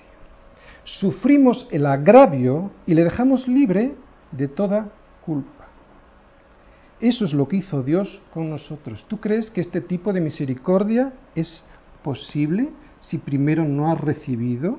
sufrimos 0.84 1.66
el 1.70 1.86
agravio 1.86 2.70
y 2.86 2.94
le 2.94 3.04
dejamos 3.04 3.46
libre 3.46 3.94
de 4.30 4.48
toda 4.48 4.88
culpa. 5.24 5.50
Eso 7.00 7.24
es 7.24 7.32
lo 7.32 7.48
que 7.48 7.56
hizo 7.56 7.82
Dios 7.82 8.20
con 8.32 8.50
nosotros. 8.50 9.04
¿Tú 9.08 9.18
crees 9.18 9.50
que 9.50 9.60
este 9.60 9.80
tipo 9.80 10.12
de 10.12 10.20
misericordia 10.20 11.12
es 11.34 11.64
posible 12.02 12.70
si 13.00 13.18
primero 13.18 13.64
no 13.64 13.90
has 13.90 14.00
recibido 14.00 14.78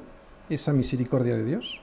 esa 0.50 0.72
misericordia 0.72 1.36
de 1.36 1.46
Dios? 1.46 1.79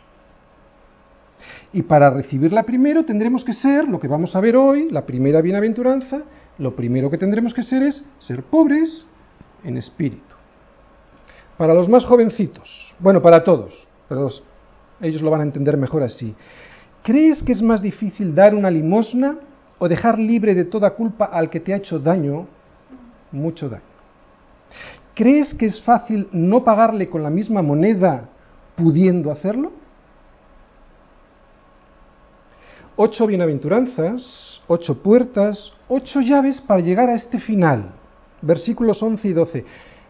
Y 1.73 1.83
para 1.83 2.11
recibirla 2.11 2.65
primero 2.65 3.05
tendremos 3.05 3.45
que 3.45 3.55
ser, 3.55 3.89
lo 3.89 4.01
que 4.01 4.09
vamos 4.09 4.35
a 4.35 4.41
ver 4.41 4.57
hoy, 4.57 4.91
la 4.91 5.07
primera 5.07 5.41
bienaventuranza, 5.41 6.23
lo 6.59 6.75
primero 6.75 7.11
que 7.11 7.19
tendremos 7.19 7.55
que 7.55 7.63
ser 7.63 7.83
es 7.83 8.05
ser 8.19 8.43
pobres 8.43 9.07
en 9.63 9.77
espíritu. 9.77 10.35
Para 11.57 11.75
los 11.75 11.89
más 11.89 12.05
jovencitos, 12.05 12.95
bueno, 12.99 13.23
para 13.23 13.45
todos, 13.45 13.73
pero 14.09 14.29
ellos 15.01 15.23
lo 15.23 15.31
van 15.31 15.41
a 15.41 15.45
entender 15.45 15.77
mejor 15.77 16.03
así. 16.03 16.35
¿Crees 17.03 17.43
que 17.43 17.53
es 17.53 17.63
más 17.63 17.81
difícil 17.81 18.35
dar 18.35 18.55
una 18.55 18.71
limosna 18.71 19.37
o 19.79 19.89
dejar 19.89 20.19
libre 20.19 20.55
de 20.55 20.65
toda 20.65 20.91
culpa 20.91 21.27
al 21.27 21.49
que 21.51 21.61
te 21.61 21.73
ha 21.73 21.77
hecho 21.77 21.99
daño, 21.99 22.47
mucho 23.31 23.69
daño? 23.69 23.85
¿Crees 25.15 25.55
que 25.55 25.67
es 25.67 25.81
fácil 25.83 26.29
no 26.33 26.65
pagarle 26.65 27.09
con 27.09 27.23
la 27.23 27.31
misma 27.31 27.63
moneda 27.63 28.29
pudiendo 28.77 29.31
hacerlo? 29.31 29.73
Ocho 33.03 33.27
bienaventuranzas, 33.27 34.61
ocho 34.67 35.03
puertas, 35.03 35.73
ocho 35.89 36.21
llaves 36.21 36.61
para 36.61 36.83
llegar 36.83 37.09
a 37.09 37.15
este 37.15 37.41
final. 37.41 37.93
Versículos 38.43 39.03
11 39.03 39.27
y 39.27 39.33
12. 39.33 39.65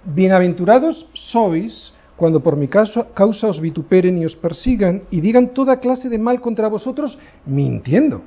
Bienaventurados 0.06 1.06
sois 1.14 1.92
cuando 2.16 2.40
por 2.40 2.56
mi 2.56 2.66
causa, 2.66 3.06
os 3.46 3.60
vituperen 3.60 4.18
y 4.18 4.26
os 4.26 4.34
persigan 4.34 5.02
y 5.08 5.20
digan 5.20 5.54
toda 5.54 5.78
clase 5.78 6.08
de 6.08 6.18
mal 6.18 6.40
contra 6.40 6.66
vosotros, 6.66 7.16
mintiendo. 7.46 8.22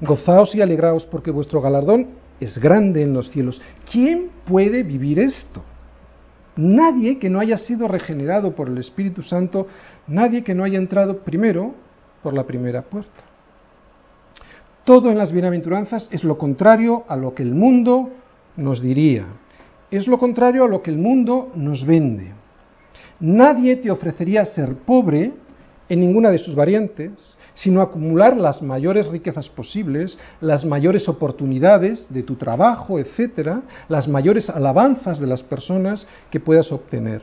Gozaos 0.00 0.52
y 0.56 0.60
alegraos 0.60 1.06
porque 1.06 1.30
vuestro 1.30 1.60
galardón 1.60 2.08
es 2.40 2.58
grande 2.58 3.02
en 3.02 3.14
los 3.14 3.30
cielos. 3.30 3.62
¿Quién 3.88 4.30
puede 4.44 4.82
vivir 4.82 5.20
esto? 5.20 5.62
Nadie 6.56 7.20
que 7.20 7.30
no 7.30 7.38
haya 7.38 7.56
sido 7.56 7.86
regenerado 7.86 8.56
por 8.56 8.68
el 8.68 8.78
Espíritu 8.78 9.22
Santo, 9.22 9.68
nadie 10.08 10.42
que 10.42 10.56
no 10.56 10.64
haya 10.64 10.78
entrado 10.78 11.18
primero 11.18 11.76
por 12.20 12.32
la 12.32 12.42
primera 12.42 12.82
puerta. 12.82 13.31
Todo 14.84 15.10
en 15.12 15.18
las 15.18 15.30
bienaventuranzas 15.30 16.08
es 16.10 16.24
lo 16.24 16.36
contrario 16.36 17.04
a 17.06 17.14
lo 17.14 17.34
que 17.34 17.44
el 17.44 17.54
mundo 17.54 18.10
nos 18.56 18.82
diría. 18.82 19.26
Es 19.92 20.08
lo 20.08 20.18
contrario 20.18 20.64
a 20.64 20.68
lo 20.68 20.82
que 20.82 20.90
el 20.90 20.98
mundo 20.98 21.52
nos 21.54 21.86
vende. 21.86 22.32
Nadie 23.20 23.76
te 23.76 23.92
ofrecería 23.92 24.44
ser 24.44 24.74
pobre 24.74 25.32
en 25.88 26.00
ninguna 26.00 26.30
de 26.30 26.38
sus 26.38 26.56
variantes, 26.56 27.36
sino 27.54 27.80
acumular 27.80 28.36
las 28.36 28.60
mayores 28.60 29.06
riquezas 29.06 29.48
posibles, 29.48 30.18
las 30.40 30.64
mayores 30.64 31.08
oportunidades 31.08 32.12
de 32.12 32.24
tu 32.24 32.34
trabajo, 32.34 32.98
etcétera, 32.98 33.62
las 33.88 34.08
mayores 34.08 34.50
alabanzas 34.50 35.20
de 35.20 35.28
las 35.28 35.44
personas 35.44 36.08
que 36.28 36.40
puedas 36.40 36.72
obtener. 36.72 37.22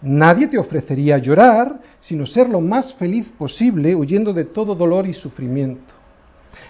Nadie 0.00 0.46
te 0.46 0.56
ofrecería 0.56 1.18
llorar, 1.18 1.78
sino 2.00 2.24
ser 2.24 2.48
lo 2.48 2.62
más 2.62 2.94
feliz 2.94 3.26
posible, 3.36 3.94
huyendo 3.94 4.32
de 4.32 4.46
todo 4.46 4.74
dolor 4.74 5.06
y 5.06 5.12
sufrimiento. 5.12 5.99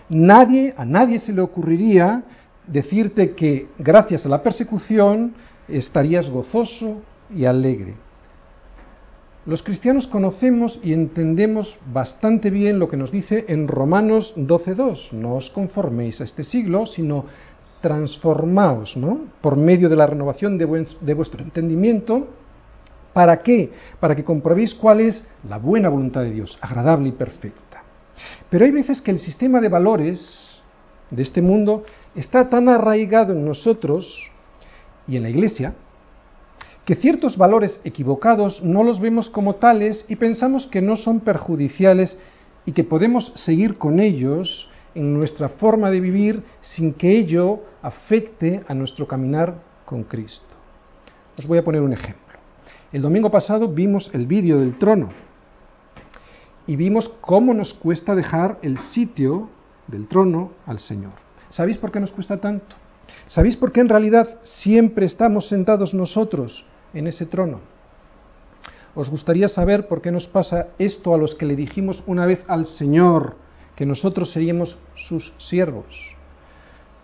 Nadie, 0.08 0.74
a 0.76 0.84
nadie 0.84 1.18
se 1.20 1.32
le 1.32 1.40
ocurriría 1.40 2.22
decirte 2.66 3.32
que 3.32 3.68
gracias 3.78 4.26
a 4.26 4.28
la 4.28 4.42
persecución 4.42 5.34
estarías 5.68 6.28
gozoso 6.28 7.02
y 7.34 7.44
alegre. 7.44 7.94
Los 9.46 9.62
cristianos 9.62 10.06
conocemos 10.06 10.78
y 10.82 10.92
entendemos 10.92 11.78
bastante 11.92 12.50
bien 12.50 12.78
lo 12.78 12.88
que 12.88 12.98
nos 12.98 13.10
dice 13.10 13.46
en 13.48 13.68
Romanos 13.68 14.34
12.2. 14.36 15.12
No 15.12 15.36
os 15.36 15.50
conforméis 15.50 16.20
a 16.20 16.24
este 16.24 16.44
siglo, 16.44 16.84
sino 16.84 17.24
transformaos, 17.80 18.96
¿no? 18.96 19.20
Por 19.40 19.56
medio 19.56 19.88
de 19.88 19.96
la 19.96 20.06
renovación 20.06 20.58
de, 20.58 21.14
vuestro 21.14 21.42
entendimiento. 21.42 22.28
¿Para 23.14 23.42
qué? 23.42 23.72
Para 23.98 24.14
que 24.14 24.24
comprobéis 24.24 24.74
cuál 24.74 25.00
es 25.00 25.24
la 25.48 25.56
buena 25.56 25.88
voluntad 25.88 26.20
de 26.20 26.32
Dios, 26.32 26.58
agradable 26.60 27.08
y 27.08 27.12
perfecta. 27.12 27.69
Pero 28.48 28.64
hay 28.64 28.70
veces 28.70 29.00
que 29.00 29.10
el 29.10 29.18
sistema 29.18 29.60
de 29.60 29.68
valores 29.68 30.60
de 31.10 31.22
este 31.22 31.42
mundo 31.42 31.84
está 32.14 32.48
tan 32.48 32.68
arraigado 32.68 33.32
en 33.32 33.44
nosotros 33.44 34.30
y 35.06 35.16
en 35.16 35.22
la 35.24 35.30
iglesia 35.30 35.74
que 36.84 36.96
ciertos 36.96 37.36
valores 37.36 37.80
equivocados 37.84 38.62
no 38.62 38.82
los 38.82 39.00
vemos 39.00 39.30
como 39.30 39.56
tales 39.56 40.04
y 40.08 40.16
pensamos 40.16 40.66
que 40.66 40.82
no 40.82 40.96
son 40.96 41.20
perjudiciales 41.20 42.16
y 42.66 42.72
que 42.72 42.84
podemos 42.84 43.32
seguir 43.36 43.78
con 43.78 44.00
ellos 44.00 44.68
en 44.94 45.14
nuestra 45.14 45.50
forma 45.50 45.90
de 45.90 46.00
vivir 46.00 46.42
sin 46.60 46.94
que 46.94 47.16
ello 47.16 47.60
afecte 47.82 48.62
a 48.66 48.74
nuestro 48.74 49.06
caminar 49.06 49.62
con 49.84 50.02
Cristo. 50.04 50.46
Os 51.38 51.46
voy 51.46 51.58
a 51.58 51.64
poner 51.64 51.80
un 51.80 51.92
ejemplo. 51.92 52.38
El 52.92 53.02
domingo 53.02 53.30
pasado 53.30 53.68
vimos 53.68 54.10
el 54.12 54.26
vídeo 54.26 54.58
del 54.58 54.76
trono 54.78 55.10
y 56.70 56.76
vimos 56.76 57.08
cómo 57.20 57.52
nos 57.52 57.74
cuesta 57.74 58.14
dejar 58.14 58.60
el 58.62 58.78
sitio 58.78 59.48
del 59.88 60.06
trono 60.06 60.52
al 60.66 60.78
Señor. 60.78 61.14
¿Sabéis 61.50 61.78
por 61.78 61.90
qué 61.90 61.98
nos 61.98 62.12
cuesta 62.12 62.36
tanto? 62.36 62.76
¿Sabéis 63.26 63.56
por 63.56 63.72
qué 63.72 63.80
en 63.80 63.88
realidad 63.88 64.38
siempre 64.44 65.06
estamos 65.06 65.48
sentados 65.48 65.94
nosotros 65.94 66.64
en 66.94 67.08
ese 67.08 67.26
trono? 67.26 67.58
¿Os 68.94 69.10
gustaría 69.10 69.48
saber 69.48 69.88
por 69.88 70.00
qué 70.00 70.12
nos 70.12 70.28
pasa 70.28 70.68
esto 70.78 71.12
a 71.12 71.18
los 71.18 71.34
que 71.34 71.44
le 71.44 71.56
dijimos 71.56 72.04
una 72.06 72.24
vez 72.24 72.44
al 72.46 72.66
Señor 72.66 73.34
que 73.74 73.84
nosotros 73.84 74.30
seríamos 74.30 74.78
sus 74.94 75.32
siervos? 75.38 76.14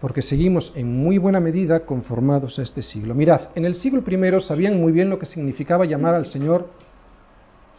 Porque 0.00 0.22
seguimos 0.22 0.70
en 0.76 0.96
muy 0.96 1.18
buena 1.18 1.40
medida 1.40 1.80
conformados 1.80 2.60
a 2.60 2.62
este 2.62 2.84
siglo. 2.84 3.16
Mirad, 3.16 3.48
en 3.56 3.64
el 3.64 3.74
siglo 3.74 4.04
I 4.06 4.40
sabían 4.42 4.80
muy 4.80 4.92
bien 4.92 5.10
lo 5.10 5.18
que 5.18 5.26
significaba 5.26 5.86
llamar 5.86 6.14
al 6.14 6.26
Señor 6.26 6.68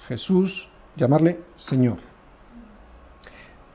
Jesús, 0.10 0.67
llamarle 0.98 1.40
Señor 1.56 1.98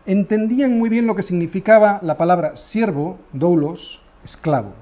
entendían 0.07 0.79
muy 0.79 0.89
bien 0.89 1.07
lo 1.07 1.15
que 1.15 1.23
significaba 1.23 1.99
la 2.03 2.17
palabra 2.17 2.57
siervo, 2.57 3.19
doulos, 3.33 4.01
esclavo. 4.25 4.73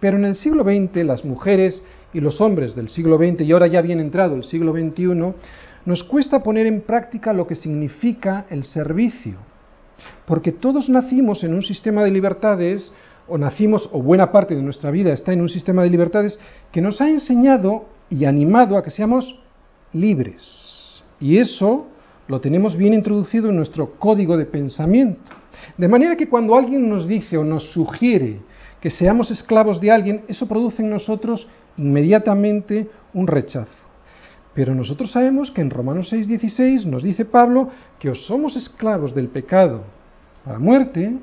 Pero 0.00 0.16
en 0.16 0.24
el 0.24 0.36
siglo 0.36 0.64
XX 0.64 1.04
las 1.04 1.24
mujeres 1.24 1.82
y 2.12 2.20
los 2.20 2.40
hombres 2.40 2.74
del 2.74 2.88
siglo 2.88 3.16
XX, 3.16 3.42
y 3.42 3.52
ahora 3.52 3.66
ya 3.66 3.80
bien 3.80 4.00
entrado 4.00 4.36
el 4.36 4.44
siglo 4.44 4.72
XXI, 4.72 5.34
nos 5.84 6.04
cuesta 6.04 6.42
poner 6.42 6.66
en 6.66 6.82
práctica 6.82 7.32
lo 7.32 7.46
que 7.46 7.54
significa 7.54 8.46
el 8.50 8.64
servicio. 8.64 9.36
Porque 10.26 10.52
todos 10.52 10.88
nacimos 10.88 11.44
en 11.44 11.54
un 11.54 11.62
sistema 11.62 12.02
de 12.02 12.10
libertades, 12.10 12.92
o 13.28 13.38
nacimos, 13.38 13.88
o 13.92 14.02
buena 14.02 14.32
parte 14.32 14.54
de 14.54 14.62
nuestra 14.62 14.90
vida 14.90 15.12
está 15.12 15.32
en 15.32 15.40
un 15.40 15.48
sistema 15.48 15.82
de 15.82 15.90
libertades 15.90 16.38
que 16.72 16.82
nos 16.82 17.00
ha 17.00 17.08
enseñado 17.08 17.86
y 18.10 18.24
animado 18.24 18.76
a 18.76 18.82
que 18.82 18.90
seamos 18.90 19.40
libres. 19.92 20.71
Y 21.22 21.38
eso 21.38 21.86
lo 22.26 22.40
tenemos 22.40 22.76
bien 22.76 22.94
introducido 22.94 23.48
en 23.48 23.56
nuestro 23.56 23.92
código 23.92 24.36
de 24.36 24.44
pensamiento. 24.44 25.30
De 25.78 25.86
manera 25.86 26.16
que 26.16 26.28
cuando 26.28 26.56
alguien 26.56 26.88
nos 26.88 27.06
dice 27.06 27.38
o 27.38 27.44
nos 27.44 27.70
sugiere 27.70 28.40
que 28.80 28.90
seamos 28.90 29.30
esclavos 29.30 29.80
de 29.80 29.92
alguien, 29.92 30.24
eso 30.26 30.48
produce 30.48 30.82
en 30.82 30.90
nosotros 30.90 31.46
inmediatamente 31.76 32.90
un 33.14 33.28
rechazo. 33.28 33.70
Pero 34.52 34.74
nosotros 34.74 35.12
sabemos 35.12 35.52
que 35.52 35.60
en 35.60 35.70
Romanos 35.70 36.12
6:16 36.12 36.86
nos 36.86 37.04
dice 37.04 37.24
Pablo 37.24 37.70
que 38.00 38.10
o 38.10 38.16
somos 38.16 38.56
esclavos 38.56 39.14
del 39.14 39.28
pecado 39.28 39.84
para 40.44 40.58
muerte, 40.58 41.16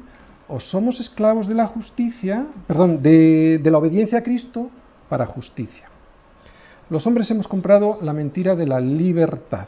o 0.48 0.62
somos 0.62 1.02
esclavos 1.02 1.46
de 1.50 1.56
la 1.56 1.68
justicia, 1.68 2.48
perdón, 2.66 3.04
de, 3.04 3.60
de 3.62 3.70
la 3.70 3.78
obediencia 3.78 4.20
a 4.20 4.24
Cristo 4.24 4.70
para 5.10 5.26
justicia. 5.26 5.90
Los 6.90 7.06
hombres 7.06 7.30
hemos 7.30 7.50
comprado 7.50 8.00
la 8.02 8.14
mentira 8.14 8.56
de 8.56 8.66
la 8.66 8.80
libertad. 8.80 9.68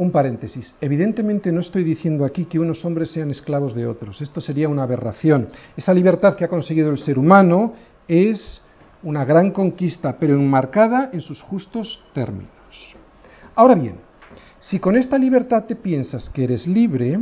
Un 0.00 0.12
paréntesis. 0.12 0.74
Evidentemente 0.80 1.52
no 1.52 1.60
estoy 1.60 1.84
diciendo 1.84 2.24
aquí 2.24 2.46
que 2.46 2.58
unos 2.58 2.82
hombres 2.86 3.10
sean 3.10 3.30
esclavos 3.30 3.74
de 3.74 3.86
otros. 3.86 4.22
Esto 4.22 4.40
sería 4.40 4.66
una 4.66 4.84
aberración. 4.84 5.48
Esa 5.76 5.92
libertad 5.92 6.36
que 6.36 6.44
ha 6.46 6.48
conseguido 6.48 6.90
el 6.90 6.96
ser 6.96 7.18
humano 7.18 7.74
es 8.08 8.62
una 9.02 9.26
gran 9.26 9.50
conquista, 9.50 10.16
pero 10.18 10.36
enmarcada 10.36 11.10
en 11.12 11.20
sus 11.20 11.42
justos 11.42 12.02
términos. 12.14 12.48
Ahora 13.54 13.74
bien, 13.74 13.96
si 14.58 14.78
con 14.78 14.96
esta 14.96 15.18
libertad 15.18 15.64
te 15.64 15.76
piensas 15.76 16.30
que 16.30 16.44
eres 16.44 16.66
libre, 16.66 17.20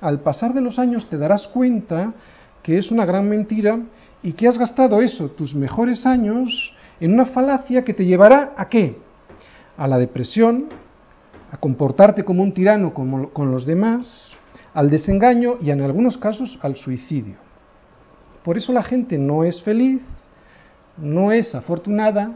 al 0.00 0.20
pasar 0.20 0.54
de 0.54 0.62
los 0.62 0.78
años 0.78 1.10
te 1.10 1.18
darás 1.18 1.46
cuenta 1.48 2.14
que 2.62 2.78
es 2.78 2.90
una 2.90 3.04
gran 3.04 3.28
mentira 3.28 3.78
y 4.22 4.32
que 4.32 4.48
has 4.48 4.56
gastado 4.56 5.02
eso, 5.02 5.32
tus 5.32 5.54
mejores 5.54 6.06
años, 6.06 6.74
en 6.98 7.12
una 7.12 7.26
falacia 7.26 7.84
que 7.84 7.92
te 7.92 8.06
llevará 8.06 8.54
a 8.56 8.70
qué? 8.70 8.96
A 9.76 9.86
la 9.86 9.98
depresión, 9.98 10.70
a 11.52 11.56
comportarte 11.56 12.24
como 12.24 12.42
un 12.42 12.52
tirano 12.52 12.92
con 12.92 13.50
los 13.50 13.66
demás, 13.66 14.32
al 14.74 14.90
desengaño 14.90 15.54
y 15.62 15.70
en 15.70 15.80
algunos 15.80 16.18
casos 16.18 16.58
al 16.62 16.76
suicidio. 16.76 17.36
Por 18.44 18.56
eso 18.58 18.72
la 18.72 18.82
gente 18.82 19.18
no 19.18 19.42
es 19.42 19.62
feliz, 19.62 20.02
no 20.98 21.32
es 21.32 21.54
afortunada, 21.54 22.32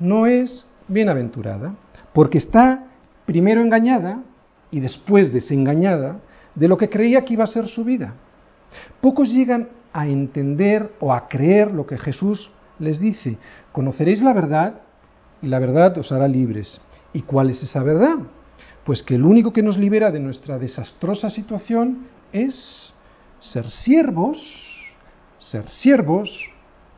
no 0.00 0.26
es 0.26 0.66
bienaventurada, 0.88 1.74
porque 2.12 2.38
está 2.38 2.86
primero 3.26 3.60
engañada 3.60 4.22
y 4.70 4.80
después 4.80 5.32
desengañada 5.32 6.16
de 6.54 6.68
lo 6.68 6.76
que 6.76 6.88
creía 6.88 7.24
que 7.24 7.34
iba 7.34 7.44
a 7.44 7.48
ser 7.48 7.68
su 7.68 7.84
vida. 7.84 8.14
Pocos 9.00 9.30
llegan 9.30 9.68
a 9.92 10.08
entender 10.08 10.90
o 11.00 11.12
a 11.12 11.28
creer 11.28 11.70
lo 11.70 11.86
que 11.86 11.98
Jesús 11.98 12.50
les 12.78 12.98
dice. 12.98 13.38
Conoceréis 13.72 14.22
la 14.22 14.32
verdad 14.32 14.80
y 15.40 15.46
la 15.48 15.58
verdad 15.58 15.96
os 15.98 16.10
hará 16.10 16.26
libres. 16.26 16.80
¿Y 17.12 17.22
cuál 17.22 17.50
es 17.50 17.62
esa 17.62 17.82
verdad? 17.82 18.16
Pues 18.84 19.02
que 19.02 19.14
el 19.14 19.24
único 19.24 19.52
que 19.52 19.62
nos 19.62 19.78
libera 19.78 20.10
de 20.10 20.20
nuestra 20.20 20.58
desastrosa 20.58 21.30
situación 21.30 22.06
es 22.32 22.92
ser 23.40 23.70
siervos, 23.70 24.38
ser 25.38 25.68
siervos 25.70 26.50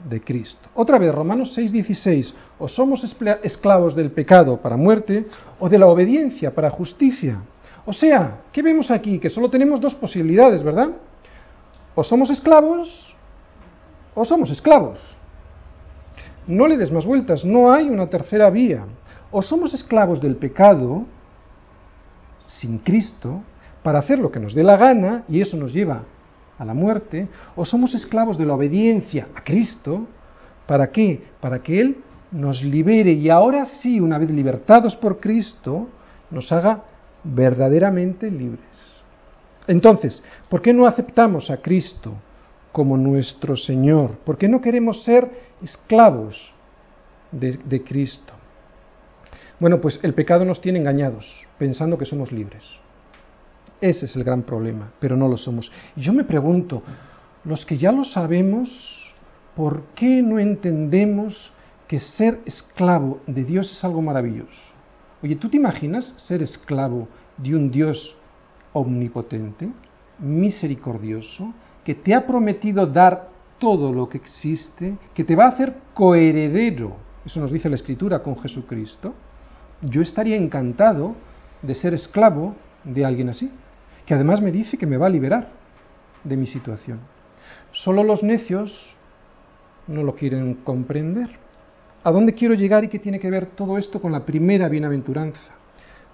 de 0.09 0.20
Cristo. 0.20 0.68
Otra 0.75 0.99
vez, 0.99 1.14
Romanos 1.14 1.57
6:16, 1.57 2.35
o 2.59 2.68
somos 2.68 3.05
esclavos 3.42 3.94
del 3.94 4.11
pecado 4.11 4.61
para 4.61 4.77
muerte 4.77 5.27
o 5.59 5.68
de 5.68 5.79
la 5.79 5.87
obediencia 5.87 6.55
para 6.55 6.70
justicia. 6.70 7.42
O 7.85 7.92
sea, 7.92 8.40
¿qué 8.53 8.62
vemos 8.62 8.90
aquí? 8.90 9.18
Que 9.18 9.31
solo 9.31 9.49
tenemos 9.49 9.81
dos 9.81 9.94
posibilidades, 9.94 10.62
¿verdad? 10.62 10.90
O 11.94 12.03
somos 12.03 12.31
esclavos 12.31 13.14
o 14.14 14.25
somos 14.25 14.51
esclavos. 14.51 14.99
No 16.46 16.66
le 16.66 16.77
des 16.77 16.90
más 16.90 17.07
vueltas, 17.07 17.44
no 17.44 17.72
hay 17.72 17.88
una 17.88 18.09
tercera 18.09 18.51
vía. 18.51 18.85
O 19.31 19.42
somos 19.42 19.72
esclavos 19.75 20.20
del 20.20 20.37
pecado 20.37 21.05
sin 22.47 22.79
Cristo, 22.79 23.43
para 23.83 24.01
hacer 24.01 24.19
lo 24.19 24.31
que 24.31 24.41
nos 24.41 24.55
dé 24.55 24.65
la 24.65 24.77
gana 24.77 25.25
y 25.29 25.41
eso 25.41 25.57
nos 25.57 25.73
lleva 25.73 26.03
a 26.59 26.65
la 26.65 26.75
muerte, 26.75 27.29
o 27.55 27.65
somos 27.65 27.95
esclavos 27.95 28.39
de 28.39 28.47
la 28.47 28.55
obediencia 28.55 29.29
a 29.35 29.45
Cristo, 29.45 30.07
¿para 30.67 30.91
qué? 30.91 31.23
Para 31.41 31.63
que 31.63 31.81
Él 31.81 31.99
nos 32.33 32.63
libere 32.63 33.13
y 33.13 33.29
ahora 33.29 33.67
sí, 33.67 34.01
una 34.01 34.19
vez 34.19 34.31
libertados 34.31 34.97
por 34.97 35.19
Cristo, 35.19 35.89
nos 36.31 36.51
haga 36.51 36.83
verdaderamente 37.23 38.31
libres. 38.31 38.65
Entonces, 39.67 40.23
¿por 40.49 40.63
qué 40.63 40.73
no 40.73 40.87
aceptamos 40.87 41.51
a 41.51 41.59
Cristo 41.59 42.15
como 42.73 42.97
nuestro 42.97 43.57
Señor? 43.57 44.13
¿Por 44.25 44.39
qué 44.39 44.49
no 44.49 44.61
queremos 44.61 45.03
ser 45.03 45.31
esclavos 45.63 46.53
de, 47.33 47.59
de 47.65 47.83
Cristo? 47.83 48.33
Bueno, 49.59 49.81
pues 49.81 49.99
el 50.03 50.12
pecado 50.12 50.45
nos 50.45 50.61
tiene 50.61 50.79
engañados, 50.79 51.47
pensando 51.59 51.97
que 51.97 52.05
somos 52.05 52.31
libres. 52.31 52.62
Ese 53.81 54.05
es 54.05 54.14
el 54.14 54.23
gran 54.23 54.42
problema, 54.42 54.92
pero 55.01 55.16
no 55.16 55.29
lo 55.29 55.38
somos. 55.38 55.73
Y 55.97 56.03
yo 56.03 56.12
me 56.12 56.25
pregunto, 56.25 56.83
los 57.45 57.64
que 57.64 57.79
ya 57.79 57.90
lo 57.90 58.05
sabemos, 58.05 59.14
¿por 59.55 59.85
qué 59.95 60.21
no 60.23 60.38
entendemos 60.38 61.53
que 61.88 62.01
ser 62.01 62.40
esclavo 62.45 63.21
de 63.27 63.45
Dios 63.45 63.73
es 63.73 63.83
algo 63.83 64.03
maravilloso? 64.03 64.75
Oye, 65.23 65.37
¿tú 65.37 65.49
te 65.49 65.57
imaginas 65.57 66.12
ser 66.19 66.42
esclavo 66.42 67.09
de 67.38 67.57
un 67.57 67.71
Dios 67.71 68.14
omnipotente, 68.75 69.71
misericordioso, 70.19 71.55
que 71.83 71.95
te 71.95 72.14
ha 72.14 72.27
prometido 72.27 72.87
dar 72.87 73.31
todo 73.59 73.90
lo 73.90 74.07
que 74.07 74.19
existe, 74.19 74.99
que 75.14 75.25
te 75.25 75.35
va 75.35 75.47
a 75.47 75.49
hacer 75.49 75.75
coheredero, 75.95 76.97
eso 77.25 77.40
nos 77.40 77.51
dice 77.51 77.71
la 77.71 77.77
Escritura, 77.77 78.23
con 78.23 78.38
Jesucristo? 78.38 79.14
Yo 79.83 80.03
estaría 80.03 80.37
encantado 80.37 81.15
de 81.62 81.75
ser 81.75 81.95
esclavo 81.95 82.55
de 82.85 83.05
alguien 83.05 83.29
así 83.29 83.51
que 84.07 84.15
además 84.15 84.41
me 84.41 84.53
dice 84.53 84.79
que 84.79 84.87
me 84.87 84.97
va 84.97 85.07
a 85.07 85.11
liberar 85.11 85.49
de 86.25 86.37
mi 86.37 86.47
situación. 86.47 87.01
Solo 87.73 88.05
los 88.05 88.23
necios 88.23 88.95
no 89.89 90.03
lo 90.05 90.15
quieren 90.15 90.55
comprender. 90.55 91.29
¿A 92.05 92.12
dónde 92.12 92.33
quiero 92.33 92.55
llegar 92.55 92.85
y 92.85 92.89
qué 92.89 93.01
tiene 93.01 93.19
que 93.19 93.31
ver 93.31 93.47
todo 93.47 93.77
esto 93.77 94.01
con 94.01 94.12
la 94.12 94.25
primera 94.25 94.69
bienaventuranza? 94.69 95.53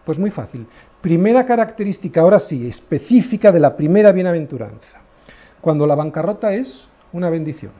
Pues 0.07 0.19
muy 0.19 0.31
fácil. 0.31 0.67
Primera 1.03 1.45
característica, 1.45 2.23
ahora 2.23 2.41
sí, 2.41 2.67
específica 2.67 3.53
de 3.53 3.61
la 3.61 3.77
primera 3.77 4.11
bienaventuranza. 4.11 5.01
Cuando 5.61 5.87
la 5.87 5.95
bancarrota 5.95 6.53
es 6.55 6.87
una 7.13 7.29
bendición. 7.29 7.73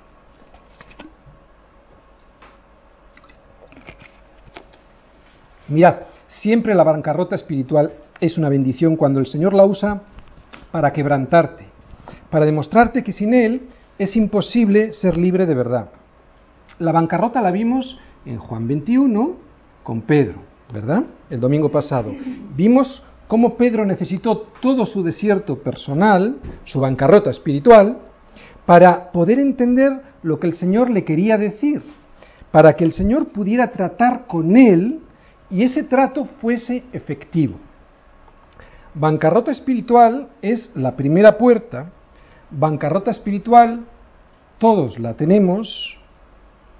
Mirad, 5.69 6.01
siempre 6.29 6.75
la 6.75 6.85
bancarrota 6.85 7.35
espiritual 7.35 7.93
es 8.21 8.39
una 8.39 8.49
bendición 8.49 8.97
cuando 8.97 9.21
el 9.21 9.27
Señor 9.27 9.53
la 9.53 9.65
usa 9.65 10.03
para 10.71 10.93
quebrantarte, 10.93 11.67
para 12.31 12.45
demostrarte 12.45 13.03
que 13.03 13.13
sin 13.13 13.35
Él 13.35 13.63
es 13.99 14.17
imposible 14.17 14.93
ser 14.93 15.17
libre 15.17 15.47
de 15.47 15.55
verdad. 15.55 15.91
La 16.79 16.93
bancarrota 16.93 17.41
la 17.41 17.51
vimos 17.51 17.99
en 18.25 18.39
Juan 18.39 18.67
21 18.67 19.37
con 19.83 20.03
Pedro, 20.03 20.41
¿verdad? 20.73 21.05
El 21.31 21.41
domingo 21.41 21.71
pasado. 21.71 22.13
Vimos 22.57 23.03
cómo 23.29 23.57
Pedro 23.57 23.85
necesitó 23.85 24.49
todo 24.61 24.87
su 24.87 25.03
desierto 25.03 25.59
personal, 25.59 26.37
su 26.65 26.81
bancarrota 26.81 27.31
espiritual, 27.31 27.99
para 28.67 29.11
poder 29.11 29.39
entender 29.39 30.01
lo 30.23 30.39
que 30.39 30.47
el 30.47 30.55
Señor 30.55 30.91
le 30.91 31.05
quería 31.05 31.37
decir, 31.39 31.83
para 32.51 32.75
que 32.75 32.85
el 32.85 32.93
Señor 32.93 33.29
pudiera 33.29 33.71
tratar 33.73 34.27
con 34.27 34.57
él 34.57 35.01
y 35.53 35.63
ese 35.63 35.85
trato 35.85 36.25
fuese 36.41 36.83
efectivo. 36.95 37.57
Bancarrota 38.95 39.53
espiritual 39.53 40.29
es 40.41 40.71
la 40.75 40.97
primera 40.97 41.37
puerta. 41.37 41.93
Bancarrota 42.51 43.11
espiritual, 43.11 43.85
todos 44.59 44.99
la 44.99 45.15
tenemos, 45.15 45.99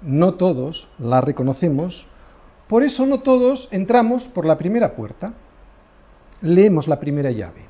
no 0.01 0.33
todos 0.33 0.89
la 0.97 1.21
reconocemos, 1.21 2.07
por 2.67 2.81
eso 2.81 3.05
no 3.05 3.19
todos 3.19 3.67
entramos 3.71 4.23
por 4.29 4.45
la 4.45 4.57
primera 4.57 4.95
puerta. 4.95 5.33
Leemos 6.41 6.87
la 6.87 6.99
primera 6.99 7.29
llave. 7.29 7.65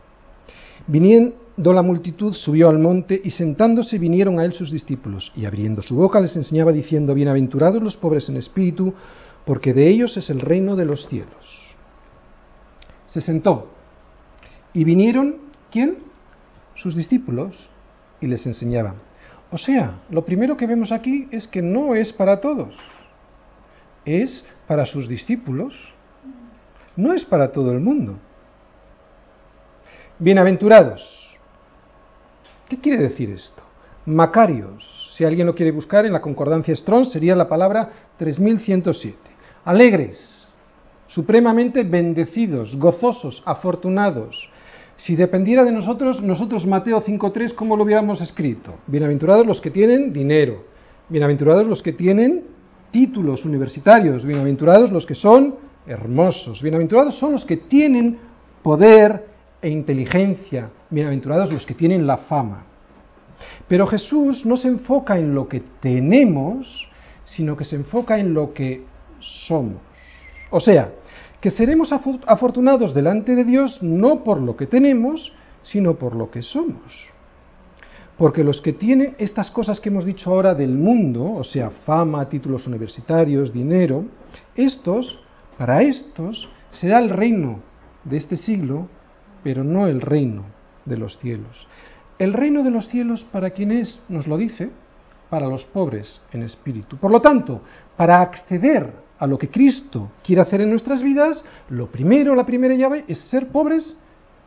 Viniendo 0.87 1.73
la 1.73 1.81
multitud, 1.81 2.33
subió 2.33 2.69
al 2.69 2.79
monte 2.79 3.19
y 3.21 3.31
sentándose 3.31 3.97
vinieron 3.97 4.39
a 4.39 4.45
él 4.45 4.53
sus 4.53 4.71
discípulos, 4.71 5.31
y 5.35 5.45
abriendo 5.45 5.81
su 5.81 5.95
boca 5.95 6.21
les 6.21 6.35
enseñaba 6.35 6.71
diciendo, 6.71 7.13
Bienaventurados 7.13 7.81
los 7.81 7.97
pobres 7.97 8.27
en 8.29 8.37
espíritu, 8.37 8.93
porque 9.45 9.73
de 9.73 9.87
ellos 9.89 10.17
es 10.17 10.29
el 10.29 10.39
reino 10.39 10.75
de 10.75 10.85
los 10.85 11.07
cielos. 11.07 11.75
Se 13.07 13.21
sentó, 13.21 13.69
y 14.73 14.83
vinieron, 14.83 15.37
¿quién? 15.71 15.97
Sus 16.75 16.95
discípulos, 16.95 17.69
y 18.19 18.27
les 18.27 18.45
enseñaban. 18.45 18.95
O 19.51 19.57
sea, 19.57 19.99
lo 20.09 20.25
primero 20.25 20.57
que 20.57 20.65
vemos 20.65 20.91
aquí 20.91 21.27
es 21.31 21.47
que 21.47 21.61
no 21.61 21.93
es 21.93 22.11
para 22.11 22.41
todos, 22.41 22.75
es 24.05 24.43
para 24.67 24.85
sus 24.85 25.07
discípulos, 25.07 25.75
no 26.95 27.13
es 27.13 27.23
para 27.25 27.51
todo 27.51 27.71
el 27.71 27.79
mundo. 27.79 28.17
Bienaventurados. 30.17 31.37
¿Qué 32.67 32.77
quiere 32.77 33.03
decir 33.03 33.29
esto? 33.29 33.61
Macarios, 34.05 35.11
si 35.15 35.23
alguien 35.23 35.47
lo 35.47 35.55
quiere 35.55 35.71
buscar 35.71 36.05
en 36.05 36.13
la 36.13 36.21
concordancia 36.21 36.75
Strong, 36.75 37.05
sería 37.05 37.35
la 37.35 37.47
palabra 37.47 37.89
3107. 38.17 39.32
Alegres, 39.65 40.45
supremamente 41.07 41.83
bendecidos, 41.83 42.75
gozosos, 42.75 43.41
afortunados, 43.45 44.49
si 44.97 45.15
dependiera 45.15 45.63
de 45.63 45.71
nosotros, 45.71 46.21
nosotros 46.21 46.65
Mateo 46.65 47.01
5.3, 47.01 47.55
¿cómo 47.55 47.77
lo 47.77 47.85
hubiéramos 47.85 48.19
escrito? 48.19 48.75
Bienaventurados 48.87 49.47
los 49.47 49.61
que 49.61 49.71
tienen 49.71 50.11
dinero, 50.11 50.65
bienaventurados 51.07 51.65
los 51.65 51.81
que 51.81 51.93
tienen 51.93 52.43
títulos 52.91 53.45
universitarios, 53.45 54.25
bienaventurados 54.25 54.91
los 54.91 55.05
que 55.05 55.15
son 55.15 55.55
hermosos, 55.87 56.61
bienaventurados 56.61 57.15
son 57.17 57.31
los 57.31 57.45
que 57.45 57.55
tienen 57.55 58.17
poder 58.61 59.25
e 59.61 59.69
inteligencia, 59.69 60.71
bienaventurados 60.89 61.53
los 61.53 61.65
que 61.65 61.73
tienen 61.73 62.05
la 62.05 62.17
fama. 62.17 62.65
Pero 63.69 63.87
Jesús 63.87 64.45
no 64.45 64.57
se 64.57 64.67
enfoca 64.67 65.17
en 65.17 65.33
lo 65.33 65.47
que 65.47 65.63
tenemos, 65.79 66.89
sino 67.23 67.55
que 67.55 67.63
se 67.63 67.77
enfoca 67.77 68.19
en 68.19 68.33
lo 68.33 68.53
que 68.53 68.91
somos. 69.23 69.81
O 70.51 70.59
sea, 70.59 70.91
que 71.41 71.51
seremos 71.51 71.91
afortunados 71.91 72.93
delante 72.93 73.35
de 73.35 73.43
Dios 73.43 73.81
no 73.81 74.23
por 74.23 74.39
lo 74.39 74.55
que 74.55 74.67
tenemos, 74.67 75.33
sino 75.63 75.95
por 75.95 76.15
lo 76.15 76.31
que 76.31 76.41
somos. 76.41 77.07
Porque 78.17 78.43
los 78.43 78.61
que 78.61 78.73
tienen 78.73 79.15
estas 79.17 79.49
cosas 79.51 79.79
que 79.79 79.89
hemos 79.89 80.05
dicho 80.05 80.31
ahora 80.31 80.53
del 80.53 80.75
mundo, 80.77 81.33
o 81.33 81.43
sea, 81.43 81.69
fama, 81.69 82.29
títulos 82.29 82.67
universitarios, 82.67 83.51
dinero, 83.51 84.05
estos, 84.55 85.19
para 85.57 85.81
estos, 85.81 86.47
será 86.71 86.99
el 86.99 87.09
reino 87.09 87.59
de 88.03 88.17
este 88.17 88.37
siglo, 88.37 88.87
pero 89.43 89.63
no 89.63 89.87
el 89.87 89.99
reino 89.99 90.45
de 90.85 90.97
los 90.97 91.17
cielos. 91.17 91.67
El 92.19 92.33
reino 92.33 92.63
de 92.63 92.71
los 92.71 92.87
cielos, 92.87 93.25
¿para 93.31 93.49
quién 93.49 93.71
es? 93.71 93.99
Nos 94.07 94.27
lo 94.27 94.37
dice, 94.37 94.69
para 95.29 95.47
los 95.47 95.65
pobres 95.65 96.21
en 96.31 96.43
espíritu. 96.43 96.95
Por 96.97 97.11
lo 97.11 97.19
tanto, 97.19 97.61
para 97.97 98.21
acceder 98.21 99.02
a 99.19 99.27
lo 99.27 99.37
que 99.37 99.49
Cristo 99.49 100.11
quiere 100.23 100.41
hacer 100.41 100.61
en 100.61 100.69
nuestras 100.69 101.01
vidas, 101.01 101.43
lo 101.69 101.87
primero, 101.87 102.35
la 102.35 102.45
primera 102.45 102.75
llave 102.75 103.05
es 103.07 103.19
ser 103.29 103.47
pobres 103.47 103.95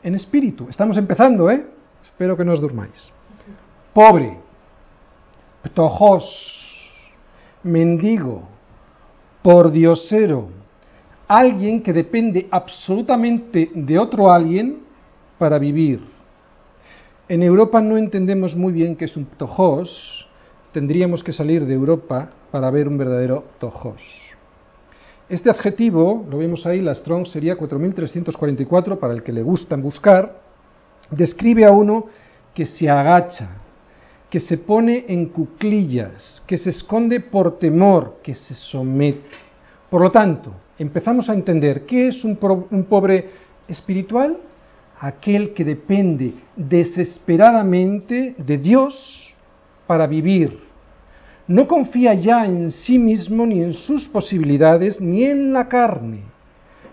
en 0.02 0.14
espíritu. 0.14 0.66
Estamos 0.68 0.96
empezando, 0.96 1.50
¿eh? 1.50 1.66
Espero 2.05 2.37
que 2.37 2.44
no 2.44 2.52
os 2.52 2.61
durmáis. 2.61 3.12
Pobre, 3.92 4.38
ptojos, 5.62 6.24
mendigo, 7.62 8.42
pordiosero, 9.42 10.48
alguien 11.29 11.83
que 11.83 11.92
depende 11.92 12.46
absolutamente 12.50 13.70
de 13.74 13.98
otro 13.98 14.31
alguien 14.31 14.81
para 15.38 15.59
vivir. 15.59 16.00
En 17.29 17.42
Europa 17.42 17.81
no 17.81 17.96
entendemos 17.96 18.55
muy 18.55 18.72
bien 18.72 18.94
qué 18.94 19.07
es 19.07 19.16
un 19.16 19.26
tojos, 19.26 20.29
tendríamos 20.72 21.24
que 21.24 21.33
salir 21.33 21.66
de 21.66 21.74
Europa 21.74 22.31
para 22.50 22.70
ver 22.70 22.87
un 22.87 22.98
verdadero 22.98 23.44
tojos. 23.59 24.26
Este 25.29 25.51
adjetivo, 25.51 26.25
lo 26.31 26.39
vemos 26.39 26.65
ahí, 26.67 26.81
la 26.81 26.95
Strong 26.95 27.27
sería 27.27 27.57
4344 27.57 29.01
para 29.01 29.12
el 29.12 29.25
que 29.25 29.33
le 29.33 29.43
gustan 29.43 29.83
buscar, 29.83 30.41
describe 31.11 31.65
a 31.65 31.73
uno 31.73 32.07
que 32.55 32.65
se 32.65 32.89
agacha, 32.89 33.57
que 34.31 34.39
se 34.39 34.57
pone 34.57 35.05
en 35.09 35.27
cuclillas, 35.27 36.45
que 36.47 36.57
se 36.57 36.71
esconde 36.71 37.19
por 37.19 37.59
temor, 37.59 38.19
que 38.23 38.37
se 38.37 38.55
somete. 38.55 39.37
Por 39.91 40.01
lo 40.01 40.12
tanto, 40.12 40.53
empezamos 40.79 41.29
a 41.29 41.35
entender 41.35 41.87
qué 41.87 42.07
es 42.07 42.23
un, 42.23 42.39
un 42.71 42.85
pobre 42.85 43.31
espiritual, 43.67 44.39
aquel 45.01 45.55
que 45.55 45.65
depende 45.65 46.35
desesperadamente 46.55 48.37
de 48.39 48.59
Dios 48.59 49.35
para 49.89 50.07
vivir, 50.07 50.65
no 51.48 51.68
confía 51.68 52.14
ya 52.14 52.44
en 52.44 52.70
sí 52.70 52.98
mismo 52.98 53.46
ni 53.46 53.62
en 53.62 53.72
sus 53.72 54.09
posibilidades 54.09 55.00
ni 55.00 55.24
en 55.24 55.52
la 55.52 55.68
carne, 55.68 56.22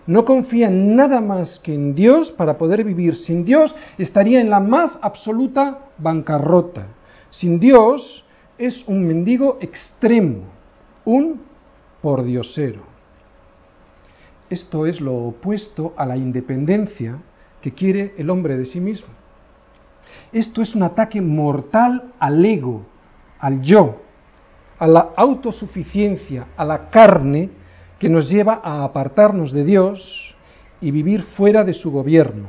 no 0.06 0.24
confía 0.24 0.68
en 0.68 0.96
nada 0.96 1.20
más 1.20 1.58
que 1.60 1.74
en 1.74 1.94
Dios 1.94 2.30
para 2.32 2.58
poder 2.58 2.84
vivir. 2.84 3.16
Sin 3.16 3.44
Dios 3.44 3.74
estaría 3.96 4.40
en 4.40 4.50
la 4.50 4.60
más 4.60 4.98
absoluta 5.00 5.78
bancarrota. 5.96 6.88
Sin 7.30 7.58
Dios 7.58 8.24
es 8.58 8.86
un 8.86 9.06
mendigo 9.06 9.58
extremo, 9.60 10.42
un 11.04 11.40
pordiosero. 12.02 12.82
Esto 14.50 14.86
es 14.86 15.00
lo 15.00 15.14
opuesto 15.14 15.94
a 15.96 16.04
la 16.04 16.16
independencia 16.16 17.18
que 17.62 17.72
quiere 17.72 18.14
el 18.18 18.28
hombre 18.28 18.58
de 18.58 18.66
sí 18.66 18.80
mismo. 18.80 19.08
Esto 20.32 20.60
es 20.60 20.74
un 20.74 20.82
ataque 20.82 21.22
mortal 21.22 22.12
al 22.18 22.44
ego, 22.44 22.82
al 23.38 23.62
yo, 23.62 24.02
a 24.84 24.86
la 24.86 25.12
autosuficiencia, 25.16 26.48
a 26.58 26.62
la 26.62 26.90
carne, 26.90 27.48
que 27.98 28.10
nos 28.10 28.28
lleva 28.28 28.60
a 28.62 28.84
apartarnos 28.84 29.50
de 29.50 29.64
Dios 29.64 30.36
y 30.78 30.90
vivir 30.90 31.22
fuera 31.22 31.64
de 31.64 31.72
su 31.72 31.90
gobierno. 31.90 32.48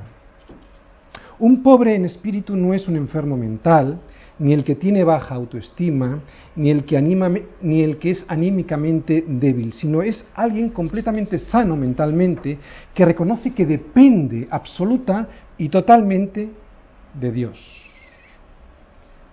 Un 1.39 1.63
pobre 1.63 1.95
en 1.95 2.03
espíritu 2.03 2.57
no 2.57 2.73
es 2.73 2.89
un 2.89 2.97
enfermo 2.97 3.37
mental, 3.37 4.01
ni 4.37 4.51
el 4.51 4.65
que 4.65 4.75
tiene 4.75 5.05
baja 5.05 5.33
autoestima, 5.33 6.19
ni 6.57 6.71
el 6.71 6.83
que, 6.83 6.97
anima, 6.97 7.31
ni 7.61 7.83
el 7.83 7.99
que 7.99 8.11
es 8.11 8.25
anímicamente 8.27 9.23
débil, 9.25 9.71
sino 9.71 10.01
es 10.01 10.27
alguien 10.35 10.71
completamente 10.71 11.39
sano 11.39 11.77
mentalmente 11.77 12.57
que 12.93 13.05
reconoce 13.05 13.53
que 13.53 13.65
depende 13.65 14.45
absoluta 14.51 15.29
y 15.57 15.69
totalmente 15.69 16.49
de 17.13 17.31
Dios. 17.31 17.84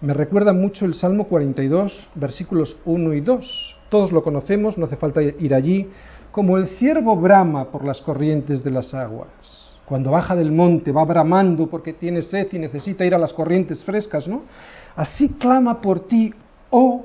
Me 0.02 0.14
recuerda 0.14 0.52
mucho 0.52 0.84
el 0.84 0.94
Salmo 0.94 1.28
42, 1.28 2.08
versículos 2.16 2.76
1 2.86 3.14
y 3.14 3.20
2. 3.20 3.76
Todos 3.88 4.10
lo 4.10 4.24
conocemos, 4.24 4.76
no 4.76 4.86
hace 4.86 4.96
falta 4.96 5.22
ir 5.22 5.54
allí, 5.54 5.88
como 6.32 6.58
el 6.58 6.66
ciervo 6.70 7.14
brama 7.14 7.66
por 7.66 7.84
las 7.84 8.00
corrientes 8.00 8.64
de 8.64 8.72
las 8.72 8.92
aguas. 8.94 9.28
Cuando 9.84 10.10
baja 10.10 10.34
del 10.34 10.50
monte 10.50 10.90
va 10.90 11.04
bramando 11.04 11.68
porque 11.68 11.92
tiene 11.92 12.22
sed 12.22 12.48
y 12.50 12.58
necesita 12.58 13.04
ir 13.04 13.14
a 13.14 13.18
las 13.18 13.32
corrientes 13.32 13.84
frescas, 13.84 14.26
¿no? 14.26 14.42
Así 14.96 15.28
clama 15.28 15.80
por 15.80 16.08
ti, 16.08 16.34
oh 16.70 17.04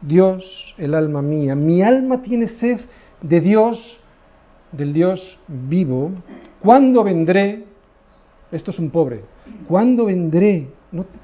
Dios, 0.00 0.76
el 0.78 0.94
alma 0.94 1.22
mía. 1.22 1.56
Mi 1.56 1.82
alma 1.82 2.22
tiene 2.22 2.46
sed 2.46 2.78
de 3.20 3.40
Dios, 3.40 3.98
del 4.70 4.92
Dios 4.92 5.40
vivo. 5.48 6.12
¿Cuándo 6.60 7.02
vendré? 7.02 7.64
Esto 8.52 8.70
es 8.70 8.78
un 8.78 8.90
pobre. 8.90 9.24
¿Cuándo 9.66 10.04
vendré? 10.04 10.77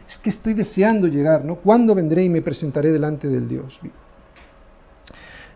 Es 0.09 0.19
que 0.19 0.31
estoy 0.31 0.55
deseando 0.55 1.07
llegar, 1.07 1.45
¿no? 1.45 1.57
¿Cuándo 1.57 1.95
vendré 1.95 2.25
y 2.25 2.29
me 2.29 2.43
presentaré 2.43 2.93
delante 2.93 3.29
del 3.29 3.49
Dios 3.49 3.81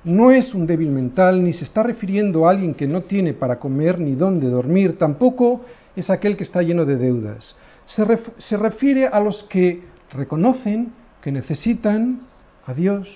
no 0.04 0.30
es 0.30 0.54
un 0.54 0.66
débil 0.66 0.90
mental, 0.90 1.42
ni 1.42 1.52
se 1.52 1.64
está 1.64 1.82
refiriendo 1.82 2.46
a 2.46 2.50
alguien 2.50 2.74
que 2.74 2.86
no 2.86 3.02
tiene 3.02 3.34
para 3.34 3.58
comer 3.58 3.98
ni 3.98 4.14
dónde 4.14 4.48
dormir, 4.48 4.96
tampoco 4.96 5.62
es 5.96 6.08
aquel 6.10 6.36
que 6.36 6.44
está 6.44 6.62
lleno 6.62 6.84
de 6.84 6.96
deudas. 6.96 7.56
Se, 7.86 8.56
refiere 8.56 9.06
a 9.06 9.18
los 9.20 9.42
que 9.44 9.82
reconocen 10.12 10.92
que 11.22 11.32
necesitan 11.32 12.20
a 12.66 12.74
Dios 12.74 13.08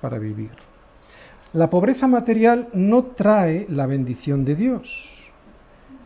para 0.00 0.18
vivir. 0.18 0.50
La 1.52 1.68
pobreza 1.68 2.06
material 2.06 2.68
no 2.72 3.04
trae 3.16 3.66
la 3.68 3.86
bendición 3.86 4.44
de 4.44 4.56
Dios. 4.56 5.08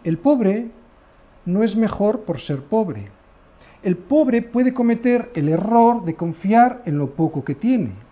El 0.02 0.18
pobre 0.18 0.70
no 1.44 1.62
es 1.62 1.76
mejor 1.76 2.24
por 2.24 2.40
ser 2.40 2.62
pobre. 2.62 3.08
El 3.86 3.96
pobre 3.96 4.42
puede 4.42 4.74
cometer 4.74 5.30
el 5.34 5.48
error 5.48 6.04
de 6.04 6.14
confiar 6.14 6.82
en 6.84 6.98
lo 6.98 7.10
poco 7.10 7.44
que 7.44 7.54
tiene 7.54 8.06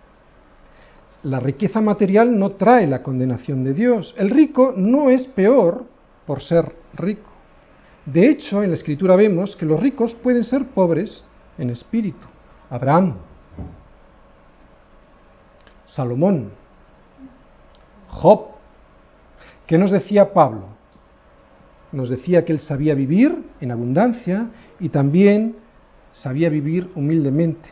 la 1.25 1.39
riqueza 1.39 1.81
material 1.81 2.37
no 2.37 2.51
trae 2.51 2.85
la 2.85 3.01
condenación 3.01 3.63
de 3.63 3.73
Dios. 3.73 4.13
El 4.15 4.29
rico 4.29 4.73
no 4.77 5.09
es 5.09 5.25
peor 5.25 5.85
por 6.27 6.43
ser 6.43 6.75
rico. 6.93 7.29
De 8.05 8.29
hecho, 8.29 8.61
en 8.61 8.69
la 8.69 8.75
escritura 8.75 9.15
vemos 9.15 9.55
que 9.55 9.65
los 9.65 9.79
ricos 9.79 10.13
pueden 10.13 10.43
ser 10.43 10.65
pobres 10.67 11.25
en 11.57 11.71
espíritu. 11.71 12.27
Abraham, 12.69 13.15
Salomón, 15.87 16.51
Job. 18.09 18.49
¿Qué 19.65 19.79
nos 19.79 19.89
decía 19.89 20.31
Pablo? 20.31 20.65
Nos 21.91 22.09
decía 22.09 22.45
que 22.45 22.53
él 22.53 22.59
sabía 22.59 22.93
vivir 22.93 23.35
en 23.61 23.71
abundancia 23.71 24.47
y 24.79 24.89
también 24.89 25.55
sabía 26.15 26.49
vivir 26.49 26.89
humildemente. 26.95 27.69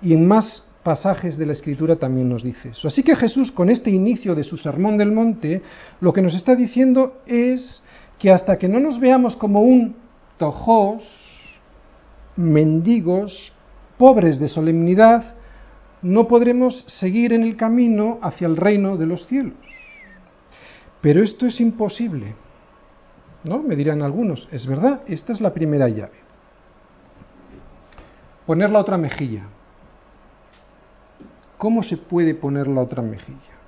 Y 0.00 0.12
en 0.12 0.26
más 0.26 0.64
pasajes 0.82 1.36
de 1.36 1.46
la 1.46 1.52
Escritura 1.52 1.96
también 1.96 2.28
nos 2.28 2.42
dice 2.42 2.70
eso. 2.70 2.88
Así 2.88 3.02
que 3.02 3.16
Jesús, 3.16 3.52
con 3.52 3.68
este 3.68 3.90
inicio 3.90 4.34
de 4.34 4.44
su 4.44 4.56
Sermón 4.56 4.96
del 4.96 5.12
Monte, 5.12 5.62
lo 6.00 6.12
que 6.12 6.22
nos 6.22 6.34
está 6.34 6.54
diciendo 6.54 7.20
es 7.26 7.82
que 8.18 8.30
hasta 8.30 8.58
que 8.58 8.68
no 8.68 8.80
nos 8.80 8.98
veamos 9.00 9.36
como 9.36 9.62
un 9.62 9.96
tojos, 10.38 11.02
mendigos, 12.36 13.52
pobres 13.96 14.38
de 14.38 14.48
solemnidad, 14.48 15.34
no 16.02 16.28
podremos 16.28 16.84
seguir 16.86 17.32
en 17.32 17.42
el 17.42 17.56
camino 17.56 18.18
hacia 18.22 18.46
el 18.46 18.56
reino 18.56 18.96
de 18.96 19.06
los 19.06 19.26
cielos. 19.26 19.56
Pero 21.00 21.22
esto 21.22 21.46
es 21.46 21.60
imposible. 21.60 22.34
¿No? 23.44 23.62
Me 23.62 23.76
dirán 23.76 24.02
algunos, 24.02 24.48
es 24.50 24.66
verdad, 24.66 25.02
esta 25.06 25.32
es 25.32 25.40
la 25.40 25.54
primera 25.54 25.88
llave. 25.88 26.27
Poner 28.48 28.70
la 28.70 28.78
otra 28.78 28.96
mejilla. 28.96 29.42
¿Cómo 31.58 31.82
se 31.82 31.98
puede 31.98 32.34
poner 32.34 32.66
la 32.66 32.80
otra 32.80 33.02
mejilla? 33.02 33.58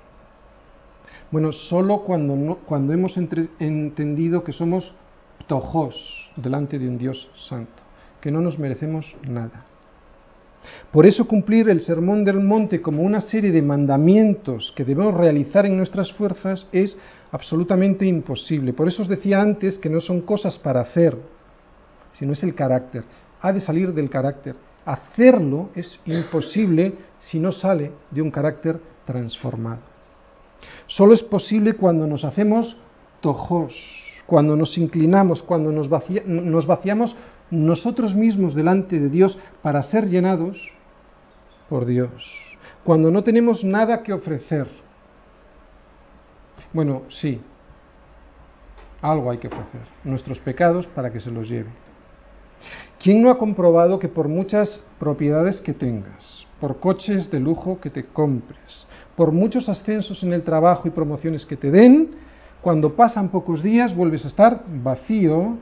Bueno, 1.29 1.51
solo 1.51 1.99
cuando, 1.99 2.57
cuando 2.65 2.91
hemos 2.91 3.15
entendido 3.15 4.43
que 4.43 4.53
somos 4.53 4.91
tojos 5.45 6.31
delante 6.35 6.79
de 6.79 6.87
un 6.87 6.97
Dios 6.97 7.29
santo, 7.47 7.83
que 8.21 8.31
no 8.31 8.41
nos 8.41 8.57
merecemos 8.57 9.15
nada. 9.29 9.65
Por 10.91 11.05
eso 11.05 11.27
cumplir 11.27 11.69
el 11.69 11.81
sermón 11.81 12.23
del 12.23 12.39
monte 12.39 12.81
como 12.81 13.03
una 13.03 13.21
serie 13.21 13.51
de 13.51 13.61
mandamientos 13.61 14.73
que 14.75 14.83
debemos 14.83 15.13
realizar 15.13 15.67
en 15.67 15.77
nuestras 15.77 16.11
fuerzas 16.11 16.65
es 16.71 16.97
absolutamente 17.31 18.07
imposible. 18.07 18.73
Por 18.73 18.87
eso 18.87 19.03
os 19.03 19.07
decía 19.07 19.43
antes 19.43 19.77
que 19.77 19.91
no 19.91 20.01
son 20.01 20.21
cosas 20.21 20.57
para 20.57 20.81
hacer, 20.81 21.15
sino 22.13 22.33
es 22.33 22.41
el 22.41 22.55
carácter. 22.55 23.03
Ha 23.43 23.53
de 23.53 23.61
salir 23.61 23.93
del 23.93 24.09
carácter. 24.09 24.70
Hacerlo 24.85 25.69
es 25.75 25.99
imposible 26.05 26.95
si 27.19 27.39
no 27.39 27.51
sale 27.51 27.91
de 28.09 28.21
un 28.21 28.31
carácter 28.31 28.79
transformado. 29.05 29.81
Solo 30.87 31.13
es 31.13 31.21
posible 31.23 31.73
cuando 31.73 32.07
nos 32.07 32.23
hacemos 32.23 32.77
tojos, 33.21 33.75
cuando 34.25 34.55
nos 34.55 34.77
inclinamos, 34.77 35.43
cuando 35.43 35.71
nos, 35.71 35.89
nos 36.25 36.65
vaciamos 36.65 37.15
nosotros 37.49 38.15
mismos 38.15 38.55
delante 38.55 38.99
de 38.99 39.09
Dios 39.09 39.37
para 39.61 39.83
ser 39.83 40.07
llenados 40.07 40.57
por 41.69 41.85
Dios, 41.85 42.11
cuando 42.83 43.11
no 43.11 43.23
tenemos 43.23 43.63
nada 43.63 44.01
que 44.03 44.13
ofrecer. 44.13 44.67
Bueno, 46.73 47.03
sí, 47.09 47.41
algo 49.01 49.31
hay 49.31 49.37
que 49.37 49.47
ofrecer, 49.47 49.81
nuestros 50.03 50.39
pecados 50.39 50.87
para 50.87 51.11
que 51.11 51.19
se 51.19 51.31
los 51.31 51.47
lleve. 51.47 51.69
¿Quién 53.01 53.23
no 53.23 53.31
ha 53.31 53.37
comprobado 53.39 53.97
que 53.97 54.07
por 54.07 54.27
muchas 54.27 54.83
propiedades 54.99 55.59
que 55.59 55.73
tengas, 55.73 56.45
por 56.59 56.79
coches 56.79 57.31
de 57.31 57.39
lujo 57.39 57.79
que 57.81 57.89
te 57.89 58.05
compres, 58.05 58.85
por 59.15 59.31
muchos 59.31 59.67
ascensos 59.69 60.21
en 60.21 60.33
el 60.33 60.43
trabajo 60.43 60.87
y 60.87 60.91
promociones 60.91 61.43
que 61.43 61.57
te 61.57 61.71
den, 61.71 62.11
cuando 62.61 62.95
pasan 62.95 63.29
pocos 63.29 63.63
días 63.63 63.95
vuelves 63.95 64.23
a 64.25 64.27
estar 64.27 64.63
vacío 64.83 65.57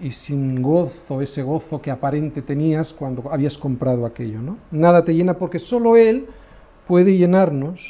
y 0.00 0.10
sin 0.10 0.60
gozo, 0.60 1.22
ese 1.22 1.40
gozo 1.40 1.80
que 1.80 1.92
aparente 1.92 2.42
tenías 2.42 2.92
cuando 2.92 3.30
habías 3.30 3.56
comprado 3.56 4.04
aquello, 4.04 4.42
¿no? 4.42 4.58
Nada 4.72 5.04
te 5.04 5.14
llena 5.14 5.34
porque 5.34 5.60
solo 5.60 5.96
Él 5.96 6.26
puede 6.88 7.16
llenarnos, 7.16 7.80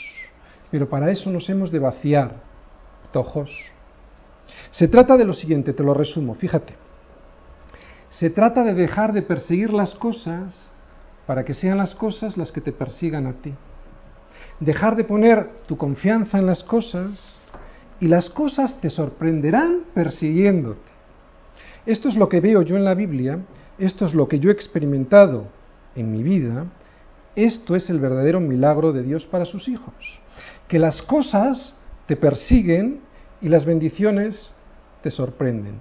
pero 0.70 0.86
para 0.86 1.10
eso 1.10 1.30
nos 1.30 1.48
hemos 1.48 1.70
de 1.70 1.78
vaciar, 1.78 2.42
tojos. 3.10 3.50
Se 4.70 4.86
trata 4.86 5.16
de 5.16 5.24
lo 5.24 5.32
siguiente, 5.32 5.72
te 5.72 5.82
lo 5.82 5.94
resumo, 5.94 6.34
fíjate. 6.34 6.86
Se 8.18 8.31
trata 8.31 8.64
de 8.64 8.72
dejar 8.72 9.12
de 9.12 9.22
perseguir 9.22 9.72
las 9.72 9.94
cosas 9.94 10.55
para 11.26 11.44
que 11.44 11.52
sean 11.52 11.76
las 11.76 11.94
cosas 11.94 12.37
las 12.37 12.50
que 12.50 12.62
te 12.62 12.72
persigan 12.72 13.26
a 13.26 13.35
ti. 13.35 13.52
Dejar 14.59 14.96
de 14.96 15.05
poner 15.05 15.50
tu 15.66 15.76
confianza 15.76 16.38
en 16.38 16.46
las 16.46 16.64
cosas 16.64 17.37
y 18.00 18.09
las 18.09 18.31
cosas 18.31 18.81
te 18.81 18.88
sorprenderán 18.88 19.83
persiguiéndote. 19.92 20.90
Esto 21.85 22.09
es 22.09 22.16
lo 22.16 22.29
que 22.29 22.40
veo 22.40 22.62
yo 22.62 22.76
en 22.76 22.85
la 22.85 22.94
Biblia, 22.94 23.40
esto 23.79 24.07
es 24.07 24.14
lo 24.14 24.29
que 24.29 24.38
yo 24.38 24.48
he 24.48 24.52
experimentado 24.55 25.48
en 25.94 26.11
mi 26.11 26.22
vida, 26.22 26.66
esto 27.35 27.76
es 27.76 27.90
el 27.90 28.00
verdadero 28.00 28.40
milagro 28.40 28.92
de 28.92 29.02
Dios 29.02 29.26
para 29.26 29.44
sus 29.44 29.68
hijos. 29.68 29.94
Que 30.68 30.79
las 30.79 31.02
cosas 31.02 31.74
te 32.07 32.16
persiguen 32.16 33.00
y 33.42 33.48
las 33.48 33.66
bendiciones 33.66 34.50
te 35.02 35.11
sorprenden. 35.11 35.81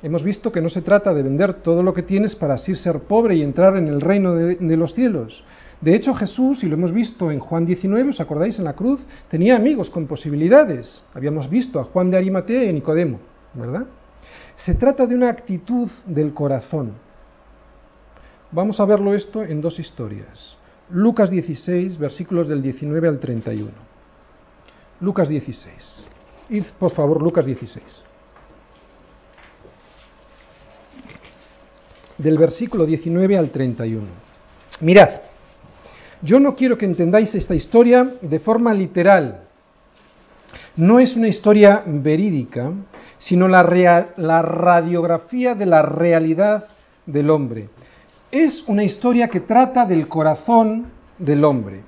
Hemos 0.00 0.22
visto 0.22 0.52
que 0.52 0.60
no 0.60 0.68
se 0.68 0.82
trata 0.82 1.12
de 1.12 1.22
vender 1.22 1.54
todo 1.54 1.82
lo 1.82 1.92
que 1.92 2.04
tienes 2.04 2.36
para 2.36 2.54
así 2.54 2.74
ser 2.76 3.00
pobre 3.00 3.34
y 3.34 3.42
entrar 3.42 3.76
en 3.76 3.88
el 3.88 4.00
reino 4.00 4.34
de, 4.34 4.76
los 4.76 4.94
cielos, 4.94 5.42
De 5.80 5.94
hecho, 5.94 6.14
Jesús, 6.14 6.62
y 6.62 6.68
lo 6.68 6.74
hemos 6.74 6.92
visto 6.92 7.30
en 7.30 7.38
Juan 7.38 7.64
19, 7.64 8.10
¿os 8.10 8.20
acordáis? 8.20 8.58
En 8.58 8.64
la 8.64 8.74
cruz, 8.74 9.00
tenía 9.28 9.56
amigos 9.56 9.90
con 9.90 10.06
posibilidades. 10.06 11.04
Habíamos 11.14 11.48
visto 11.48 11.78
a 11.78 11.84
Juan 11.84 12.10
de 12.10 12.16
Arimatea 12.16 12.64
y 12.64 12.72
Nicodemo, 12.72 13.20
¿verdad? 13.54 13.86
Se 14.56 14.74
trata 14.74 15.06
de 15.06 15.14
una 15.14 15.28
actitud 15.28 15.88
del 16.04 16.34
corazón. 16.34 16.94
Vamos 18.50 18.80
a 18.80 18.84
verlo 18.84 19.14
esto 19.14 19.44
en 19.44 19.60
dos 19.60 19.78
historias. 19.78 20.56
Lucas 20.90 21.30
16, 21.30 21.98
versículos 21.98 22.48
del 22.48 22.62
19 22.62 23.08
al 23.08 23.18
31. 23.20 23.70
Lucas 25.00 25.28
16. 25.28 26.06
Id, 26.50 26.64
por 26.78 26.90
favor, 26.90 27.22
Lucas 27.22 27.46
16. 27.46 28.07
Del 32.18 32.36
versículo 32.36 32.84
19 32.84 33.38
al 33.38 33.50
31. 33.50 34.06
Mirad, 34.80 35.08
yo 36.22 36.40
no 36.40 36.56
quiero 36.56 36.76
que 36.76 36.84
entendáis 36.84 37.34
esta 37.34 37.54
historia 37.54 38.14
de 38.20 38.40
forma 38.40 38.74
literal. 38.74 39.44
No 40.76 40.98
es 40.98 41.14
una 41.14 41.28
historia 41.28 41.82
verídica, 41.86 42.72
sino 43.18 43.46
la, 43.46 43.62
la 44.16 44.42
radiografía 44.42 45.54
de 45.54 45.66
la 45.66 45.82
realidad 45.82 46.66
del 47.06 47.30
hombre. 47.30 47.68
Es 48.30 48.64
una 48.66 48.84
historia 48.84 49.28
que 49.28 49.40
trata 49.40 49.86
del 49.86 50.08
corazón 50.08 50.86
del 51.18 51.44
hombre. 51.44 51.82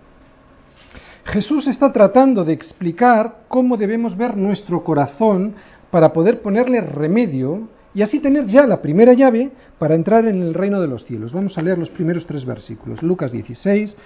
Jesús 1.24 1.66
está 1.66 1.92
tratando 1.92 2.44
de 2.44 2.52
explicar 2.52 3.42
cómo 3.48 3.76
debemos 3.76 4.16
ver 4.16 4.36
nuestro 4.36 4.82
corazón 4.82 5.54
para 5.90 6.12
poder 6.12 6.40
ponerle 6.40 6.80
remedio 6.80 7.68
y 7.94 8.02
así 8.02 8.20
tener 8.20 8.46
ya 8.46 8.66
la 8.66 8.80
primera 8.80 9.12
llave 9.14 9.50
para 9.78 9.94
entrar 9.94 10.26
en 10.26 10.42
el 10.42 10.54
reino 10.54 10.80
de 10.80 10.88
los 10.88 11.04
cielos. 11.04 11.32
Vamos 11.32 11.56
a 11.58 11.62
leer 11.62 11.78
los 11.78 11.90
primeros 11.90 12.26
tres 12.26 12.44
versículos. 12.44 13.02
Lucas 13.02 13.32
16, 13.32 13.96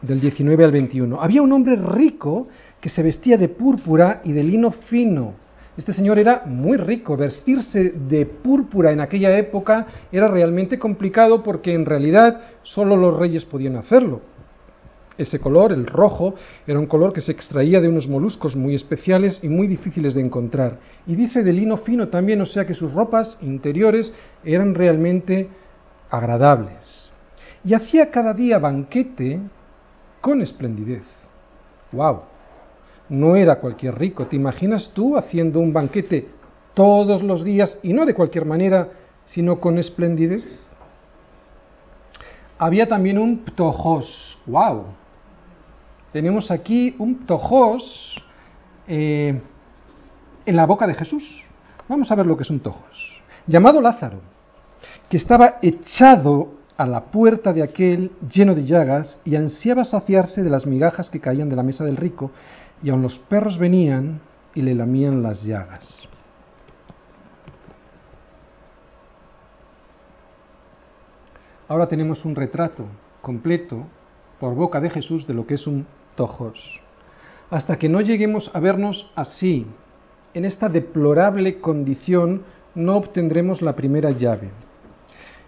del 0.00 0.20
19 0.20 0.64
al 0.64 0.72
21. 0.72 1.20
Había 1.20 1.42
un 1.42 1.52
hombre 1.52 1.76
rico 1.76 2.48
que 2.80 2.88
se 2.88 3.02
vestía 3.02 3.36
de 3.36 3.48
púrpura 3.48 4.20
y 4.24 4.32
de 4.32 4.42
lino 4.42 4.70
fino. 4.70 5.34
Este 5.76 5.92
señor 5.92 6.18
era 6.18 6.42
muy 6.44 6.76
rico. 6.76 7.16
Vestirse 7.16 7.90
de 7.90 8.26
púrpura 8.26 8.92
en 8.92 9.00
aquella 9.00 9.36
época 9.38 9.86
era 10.10 10.28
realmente 10.28 10.78
complicado 10.78 11.42
porque 11.42 11.72
en 11.72 11.86
realidad 11.86 12.40
solo 12.62 12.96
los 12.96 13.16
reyes 13.16 13.44
podían 13.44 13.76
hacerlo. 13.76 14.20
Ese 15.18 15.38
color, 15.38 15.72
el 15.72 15.86
rojo, 15.86 16.34
era 16.66 16.78
un 16.78 16.86
color 16.86 17.12
que 17.12 17.20
se 17.20 17.32
extraía 17.32 17.80
de 17.80 17.88
unos 17.88 18.08
moluscos 18.08 18.56
muy 18.56 18.74
especiales 18.74 19.40
y 19.42 19.48
muy 19.48 19.66
difíciles 19.66 20.14
de 20.14 20.22
encontrar. 20.22 20.78
Y 21.06 21.14
dice 21.16 21.42
de 21.42 21.52
lino 21.52 21.76
fino 21.78 22.08
también, 22.08 22.40
o 22.40 22.46
sea 22.46 22.66
que 22.66 22.74
sus 22.74 22.92
ropas 22.92 23.36
interiores 23.42 24.12
eran 24.44 24.74
realmente 24.74 25.48
agradables. 26.10 27.12
Y 27.64 27.74
hacía 27.74 28.10
cada 28.10 28.32
día 28.32 28.58
banquete 28.58 29.38
con 30.20 30.40
esplendidez. 30.40 31.04
¡Wow! 31.92 32.22
No 33.08 33.36
era 33.36 33.60
cualquier 33.60 33.98
rico. 33.98 34.26
¿Te 34.26 34.36
imaginas 34.36 34.90
tú 34.94 35.16
haciendo 35.16 35.60
un 35.60 35.72
banquete 35.72 36.28
todos 36.74 37.22
los 37.22 37.44
días 37.44 37.78
y 37.82 37.92
no 37.92 38.06
de 38.06 38.14
cualquier 38.14 38.46
manera, 38.46 38.88
sino 39.26 39.60
con 39.60 39.78
esplendidez? 39.78 40.44
Había 42.62 42.86
también 42.86 43.18
un 43.18 43.38
ptojos. 43.38 44.38
¡Wow! 44.46 44.84
tenemos 46.12 46.52
aquí 46.52 46.94
un 46.96 47.26
tojos 47.26 48.22
eh, 48.86 49.40
en 50.46 50.56
la 50.56 50.64
boca 50.64 50.86
de 50.86 50.94
Jesús. 50.94 51.24
Vamos 51.88 52.12
a 52.12 52.14
ver 52.14 52.24
lo 52.24 52.36
que 52.36 52.44
es 52.44 52.50
un 52.50 52.60
tojos. 52.60 53.20
Llamado 53.48 53.80
Lázaro, 53.80 54.20
que 55.08 55.16
estaba 55.16 55.58
echado 55.60 56.52
a 56.76 56.86
la 56.86 57.00
puerta 57.06 57.52
de 57.52 57.64
aquel 57.64 58.12
lleno 58.32 58.54
de 58.54 58.64
llagas 58.64 59.18
y 59.24 59.34
ansiaba 59.34 59.82
saciarse 59.82 60.44
de 60.44 60.50
las 60.50 60.64
migajas 60.64 61.10
que 61.10 61.18
caían 61.18 61.48
de 61.48 61.56
la 61.56 61.64
mesa 61.64 61.84
del 61.84 61.96
rico, 61.96 62.30
y 62.80 62.90
aun 62.90 63.02
los 63.02 63.18
perros 63.18 63.58
venían 63.58 64.20
y 64.54 64.62
le 64.62 64.76
lamían 64.76 65.20
las 65.20 65.42
llagas. 65.42 66.08
Ahora 71.68 71.86
tenemos 71.88 72.24
un 72.24 72.34
retrato 72.34 72.86
completo 73.20 73.86
por 74.40 74.54
boca 74.54 74.80
de 74.80 74.90
Jesús 74.90 75.26
de 75.26 75.34
lo 75.34 75.46
que 75.46 75.54
es 75.54 75.66
un 75.66 75.86
tojos. 76.16 76.80
Hasta 77.50 77.78
que 77.78 77.88
no 77.88 78.00
lleguemos 78.00 78.50
a 78.54 78.60
vernos 78.60 79.10
así, 79.14 79.66
en 80.34 80.44
esta 80.44 80.68
deplorable 80.68 81.60
condición, 81.60 82.42
no 82.74 82.96
obtendremos 82.96 83.62
la 83.62 83.76
primera 83.76 84.10
llave. 84.10 84.50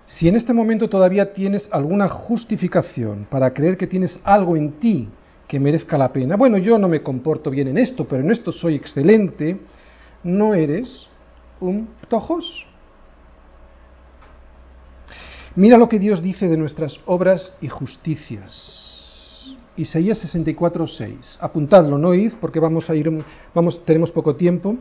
Si 0.06 0.28
en 0.28 0.36
este 0.36 0.52
momento 0.52 0.88
todavía 0.88 1.32
tienes 1.32 1.68
alguna 1.72 2.08
justificación 2.08 3.26
para 3.30 3.52
creer 3.54 3.76
que 3.76 3.86
tienes 3.86 4.20
algo 4.22 4.56
en 4.56 4.72
ti 4.72 5.08
que 5.48 5.58
merezca 5.58 5.96
la 5.96 6.12
pena, 6.12 6.36
bueno, 6.36 6.58
yo 6.58 6.78
no 6.78 6.88
me 6.88 7.02
comporto 7.02 7.50
bien 7.50 7.68
en 7.68 7.78
esto, 7.78 8.06
pero 8.06 8.22
en 8.22 8.30
esto 8.30 8.52
soy 8.52 8.74
excelente, 8.74 9.58
no 10.22 10.54
eres 10.54 11.08
un 11.60 11.88
tojos. 12.08 12.66
Mira 15.56 15.78
lo 15.78 15.88
que 15.88 16.00
Dios 16.00 16.20
dice 16.20 16.48
de 16.48 16.56
nuestras 16.56 16.98
obras 17.06 17.54
y 17.60 17.68
justicias. 17.68 19.54
Isaías 19.76 20.18
64, 20.18 20.86
6. 20.86 21.38
Apuntadlo, 21.40 21.96
no 21.96 22.12
id, 22.12 22.32
porque 22.40 22.58
vamos 22.58 22.90
a 22.90 22.94
ir, 22.96 23.24
vamos, 23.54 23.84
tenemos 23.84 24.10
poco 24.10 24.34
tiempo. 24.34 24.76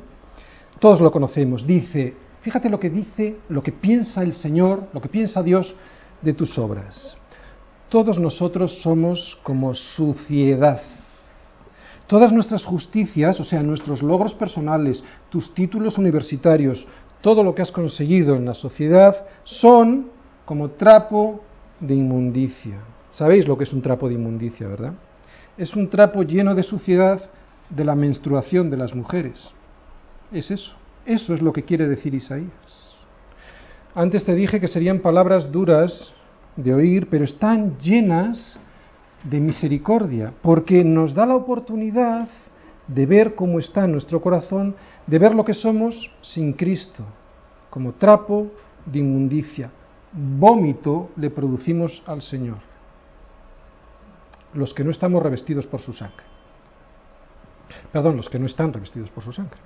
Todos 0.80 1.00
lo 1.00 1.12
conocemos. 1.12 1.68
Dice, 1.68 2.16
fíjate 2.42 2.70
lo 2.70 2.80
que 2.80 2.90
dice, 2.90 3.38
lo 3.50 3.62
que 3.62 3.72
piensa 3.72 4.24
el 4.24 4.34
Señor, 4.34 4.88
lo 4.94 5.02
que 5.02 5.10
piensa 5.10 5.44
Dios 5.44 5.76
de 6.24 6.34
tus 6.34 6.58
obras. 6.58 7.18
Todos 7.90 8.18
nosotros 8.18 8.82
somos 8.82 9.40
como 9.44 9.76
suciedad. 9.76 10.82
Todas 12.08 12.32
nuestras 12.32 12.66
justicias, 12.66 13.40
o 13.40 13.44
sea, 13.44 13.62
nuestros 13.62 14.02
logros 14.02 14.34
personales, 14.34 15.04
tus 15.30 15.54
títulos 15.54 16.00
universitarios, 16.00 16.86
todo 17.22 17.44
lo 17.44 17.54
que 17.54 17.62
has 17.62 17.72
conseguido 17.72 18.36
en 18.36 18.46
la 18.46 18.56
sociedad, 18.56 19.28
son 19.44 20.12
como 20.46 20.72
trapo 20.72 21.42
de 21.80 21.96
inmundicia. 21.96 22.80
Sabéis 23.12 23.48
lo 23.48 23.58
que 23.58 23.64
es 23.64 23.74
un 23.74 23.82
trapo 23.82 24.08
de 24.08 24.16
inmundicia, 24.16 24.68
¿verdad? 24.68 24.94
Es 25.58 25.76
un 25.76 25.90
trapo 25.90 26.24
lleno 26.24 26.56
de 26.56 26.64
suciedad 26.64 27.22
de 27.70 27.86
la 27.86 27.96
menstruación 27.96 28.70
de 28.70 28.78
las 28.78 28.96
mujeres. 28.96 29.52
Es 30.32 30.52
eso. 30.52 30.74
Eso 31.06 31.34
es 31.34 31.42
lo 31.42 31.52
que 31.54 31.64
quiere 31.64 31.88
decir 31.88 32.14
Isaías. 32.14 32.96
Antes 33.94 34.24
te 34.24 34.34
dije 34.34 34.60
que 34.60 34.68
serían 34.68 35.00
palabras 35.00 35.52
duras 35.52 36.14
de 36.56 36.74
oír, 36.74 37.08
pero 37.10 37.26
están 37.26 37.78
llenas 37.78 38.58
de 39.24 39.40
misericordia, 39.40 40.34
porque 40.42 40.84
nos 40.84 41.14
da 41.14 41.26
la 41.26 41.36
oportunidad 41.36 42.28
de 42.88 43.06
ver 43.06 43.36
cómo 43.36 43.60
está 43.60 43.88
nuestro 43.88 44.22
corazón, 44.22 44.76
de 45.08 45.20
ver 45.20 45.36
lo 45.36 45.46
que 45.46 45.54
somos 45.54 46.12
sin 46.22 46.54
Cristo, 46.54 47.04
como 47.70 47.94
trapo 47.94 48.48
de 48.86 49.00
inmundicia. 49.00 49.70
Vómito 50.14 51.10
le 51.16 51.30
producimos 51.30 52.04
al 52.06 52.22
Señor 52.22 52.58
los 54.54 54.74
que 54.74 54.84
no 54.84 54.92
estamos 54.92 55.22
revestidos 55.22 55.66
por 55.66 55.82
su 55.82 55.94
sangre. 55.94 56.24
Perdón, 57.92 58.18
los 58.18 58.30
que 58.30 58.40
no 58.40 58.46
están 58.46 58.72
revestidos 58.72 59.10
por 59.10 59.24
su 59.24 59.34
sangre. 59.34 59.58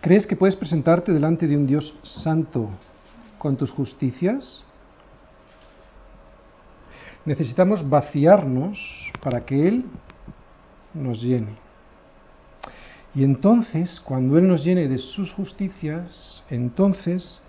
¿Crees 0.00 0.26
que 0.26 0.36
puedes 0.36 0.56
presentarte 0.56 1.12
delante 1.12 1.46
de 1.46 1.56
un 1.56 1.66
Dios 1.66 1.94
santo 2.02 2.70
con 3.38 3.56
tus 3.56 3.70
justicias? 3.70 4.64
Necesitamos 7.24 7.88
vaciarnos 7.88 8.78
para 9.20 9.44
que 9.44 9.66
Él 9.66 9.84
nos 10.94 11.20
llene. 11.20 11.56
Y 13.14 13.24
entonces, 13.24 14.00
cuando 14.00 14.38
Él 14.38 14.46
nos 14.46 14.62
llene 14.62 14.88
de 14.88 14.98
sus 14.98 15.32
justicias, 15.32 16.44
entonces 16.50 17.40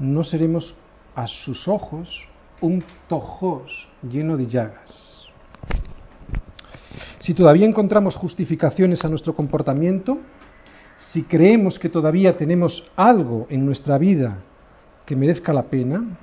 no 0.00 0.24
seremos 0.24 0.74
a 1.14 1.26
sus 1.26 1.68
ojos 1.68 2.26
un 2.60 2.82
tojos 3.08 3.88
lleno 4.02 4.36
de 4.36 4.46
llagas. 4.46 5.26
Si 7.20 7.34
todavía 7.34 7.66
encontramos 7.66 8.16
justificaciones 8.16 9.04
a 9.04 9.08
nuestro 9.08 9.34
comportamiento, 9.34 10.18
si 11.12 11.22
creemos 11.22 11.78
que 11.78 11.88
todavía 11.88 12.36
tenemos 12.36 12.90
algo 12.96 13.46
en 13.50 13.64
nuestra 13.64 13.98
vida 13.98 14.38
que 15.04 15.16
merezca 15.16 15.52
la 15.52 15.64
pena, 15.64 16.18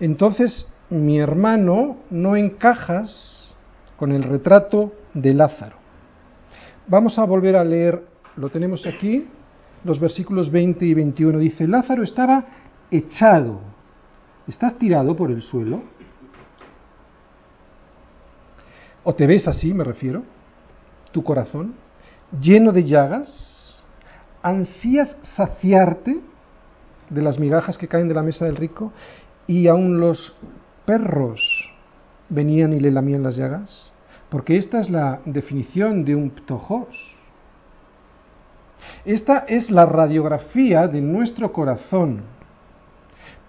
entonces 0.00 0.66
mi 0.90 1.18
hermano 1.18 1.98
no 2.10 2.36
encajas 2.36 3.52
con 3.96 4.12
el 4.12 4.22
retrato 4.22 4.92
de 5.14 5.34
Lázaro. 5.34 5.76
Vamos 6.86 7.18
a 7.18 7.24
volver 7.24 7.56
a 7.56 7.64
leer, 7.64 8.02
lo 8.36 8.48
tenemos 8.48 8.86
aquí, 8.86 9.26
los 9.84 10.00
versículos 10.00 10.50
20 10.50 10.84
y 10.84 10.94
21. 10.94 11.38
Dice, 11.38 11.68
Lázaro 11.68 12.02
estaba 12.02 12.44
echado 12.96 13.72
¿Estás 14.46 14.76
tirado 14.76 15.14
por 15.14 15.30
el 15.30 15.40
suelo? 15.42 15.82
¿O 19.04 19.14
te 19.14 19.26
ves 19.26 19.46
así, 19.46 19.72
me 19.72 19.84
refiero? 19.84 20.22
¿Tu 21.12 21.22
corazón? 21.22 21.74
¿Lleno 22.40 22.72
de 22.72 22.84
llagas? 22.84 23.84
¿Ansías 24.42 25.16
saciarte 25.22 26.20
de 27.08 27.22
las 27.22 27.38
migajas 27.38 27.78
que 27.78 27.88
caen 27.88 28.08
de 28.08 28.14
la 28.14 28.22
mesa 28.22 28.44
del 28.44 28.56
rico? 28.56 28.92
Y 29.46 29.68
aún 29.68 30.00
los 30.00 30.34
perros 30.84 31.70
venían 32.28 32.72
y 32.72 32.80
le 32.80 32.90
lamían 32.90 33.22
las 33.22 33.36
llagas? 33.36 33.92
Porque 34.28 34.56
esta 34.56 34.80
es 34.80 34.90
la 34.90 35.20
definición 35.24 36.04
de 36.04 36.16
un 36.16 36.30
ptojos. 36.30 36.88
Esta 39.04 39.44
es 39.46 39.70
la 39.70 39.86
radiografía 39.86 40.88
de 40.88 41.00
nuestro 41.00 41.52
corazón. 41.52 42.22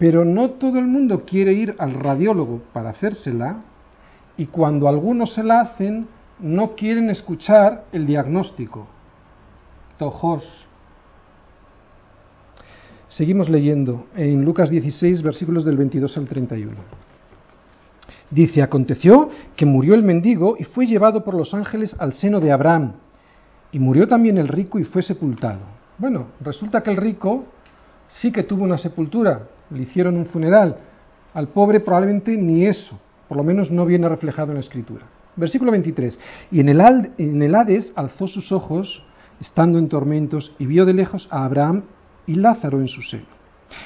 Pero 0.04 0.26
no 0.26 0.50
todo 0.50 0.80
el 0.80 0.86
mundo 0.86 1.24
quiere 1.26 1.54
ir 1.54 1.78
al 1.80 1.94
radiólogo 1.94 2.62
para 2.74 2.90
hacérsela 2.90 3.62
y 4.36 4.48
cuando 4.48 4.90
algunos 4.90 5.34
se 5.34 5.44
la 5.44 5.62
hacen 5.62 6.10
no 6.40 6.76
quieren 6.76 7.10
escuchar 7.10 7.86
el 7.94 8.06
diagnóstico. 8.06 8.86
Tojos. 9.98 10.68
Seguimos 13.08 13.48
leyendo 13.48 14.08
en 14.14 14.44
Lucas 14.44 14.70
16, 14.70 15.22
versículos 15.22 15.64
del 15.64 15.78
22 15.78 16.18
al 16.18 16.28
31. 16.28 16.76
Dice, 18.30 18.62
aconteció 18.62 19.30
que 19.56 19.66
murió 19.66 19.94
el 19.94 20.04
mendigo 20.04 20.58
y 20.60 20.66
fue 20.66 20.86
llevado 20.86 21.24
por 21.24 21.34
los 21.34 21.54
ángeles 21.54 21.96
al 21.98 22.12
seno 22.12 22.42
de 22.42 22.52
Abraham. 22.52 22.96
Y 23.72 23.80
murió 23.80 24.06
también 24.06 24.38
el 24.38 24.50
rico 24.50 24.80
y 24.80 24.84
fue 24.84 25.02
sepultado. 25.02 25.62
Bueno, 25.98 26.28
resulta 26.42 26.84
que 26.84 26.92
el 26.92 26.98
rico 26.98 27.46
sí 28.22 28.32
que 28.32 28.44
tuvo 28.44 28.64
una 28.64 28.78
sepultura, 28.78 29.48
le 29.70 29.84
hicieron 29.84 30.18
un 30.18 30.26
funeral. 30.26 30.78
Al 31.34 31.48
pobre 31.48 31.80
probablemente 31.80 32.38
ni 32.38 32.66
eso, 32.66 33.00
por 33.28 33.38
lo 33.38 33.44
menos 33.44 33.72
no 33.72 33.86
viene 33.86 34.08
reflejado 34.08 34.50
en 34.50 34.56
la 34.56 34.62
escritura. 34.62 35.06
Versículo 35.36 35.72
23. 35.72 36.20
Y 36.52 36.60
en 36.60 36.70
el, 36.70 37.12
en 37.18 37.42
el 37.42 37.56
Hades 37.56 37.92
alzó 37.96 38.28
sus 38.28 38.52
ojos, 38.52 39.04
estando 39.42 39.80
en 39.80 39.90
tormentos, 39.90 40.54
y 40.60 40.66
vio 40.66 40.86
de 40.86 40.94
lejos 40.94 41.28
a 41.32 41.46
Abraham 41.46 41.84
y 42.28 42.36
Lázaro 42.36 42.80
en 42.80 42.88
su 42.88 43.02
seno. 43.02 43.34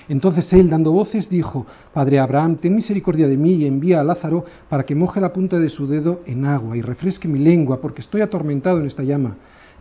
Entonces 0.09 0.51
él, 0.51 0.69
dando 0.69 0.91
voces, 0.91 1.29
dijo, 1.29 1.65
Padre 1.93 2.19
Abraham, 2.19 2.57
ten 2.57 2.75
misericordia 2.75 3.27
de 3.27 3.37
mí 3.37 3.53
y 3.53 3.65
envía 3.65 4.01
a 4.01 4.03
Lázaro 4.03 4.43
para 4.69 4.83
que 4.83 4.95
moje 4.95 5.21
la 5.21 5.31
punta 5.31 5.57
de 5.59 5.69
su 5.69 5.87
dedo 5.87 6.21
en 6.25 6.45
agua 6.45 6.75
y 6.75 6.81
refresque 6.81 7.27
mi 7.27 7.39
lengua, 7.39 7.79
porque 7.79 8.01
estoy 8.01 8.21
atormentado 8.21 8.79
en 8.79 8.87
esta 8.87 9.03
llama. 9.03 9.37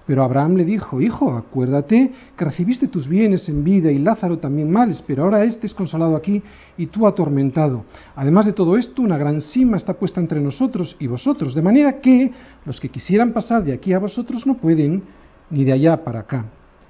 Pero 0.06 0.22
Abraham 0.22 0.54
le 0.54 0.64
dijo, 0.64 1.00
Hijo, 1.00 1.32
acuérdate 1.32 2.12
que 2.36 2.44
recibiste 2.44 2.86
tus 2.86 3.08
bienes 3.08 3.48
en 3.48 3.64
vida 3.64 3.90
y 3.90 3.98
Lázaro 3.98 4.38
también 4.38 4.70
males, 4.70 5.02
pero 5.04 5.24
ahora 5.24 5.42
éste 5.44 5.66
es 5.66 5.74
consolado 5.74 6.14
aquí 6.14 6.42
y 6.78 6.86
tú 6.86 7.06
atormentado. 7.06 7.84
Además 8.14 8.46
de 8.46 8.52
todo 8.52 8.76
esto, 8.76 9.02
una 9.02 9.18
gran 9.18 9.40
cima 9.40 9.76
está 9.76 9.94
puesta 9.94 10.20
entre 10.20 10.40
nosotros 10.40 10.96
y 11.00 11.08
vosotros, 11.08 11.54
de 11.54 11.62
manera 11.62 12.00
que 12.00 12.30
los 12.64 12.80
que 12.80 12.88
quisieran 12.88 13.32
pasar 13.32 13.64
de 13.64 13.72
aquí 13.72 13.92
a 13.92 13.98
vosotros 13.98 14.46
no 14.46 14.54
pueden, 14.54 15.02
ni 15.50 15.64
de 15.64 15.72
allá 15.72 16.04
para 16.04 16.20
acá. 16.20 16.44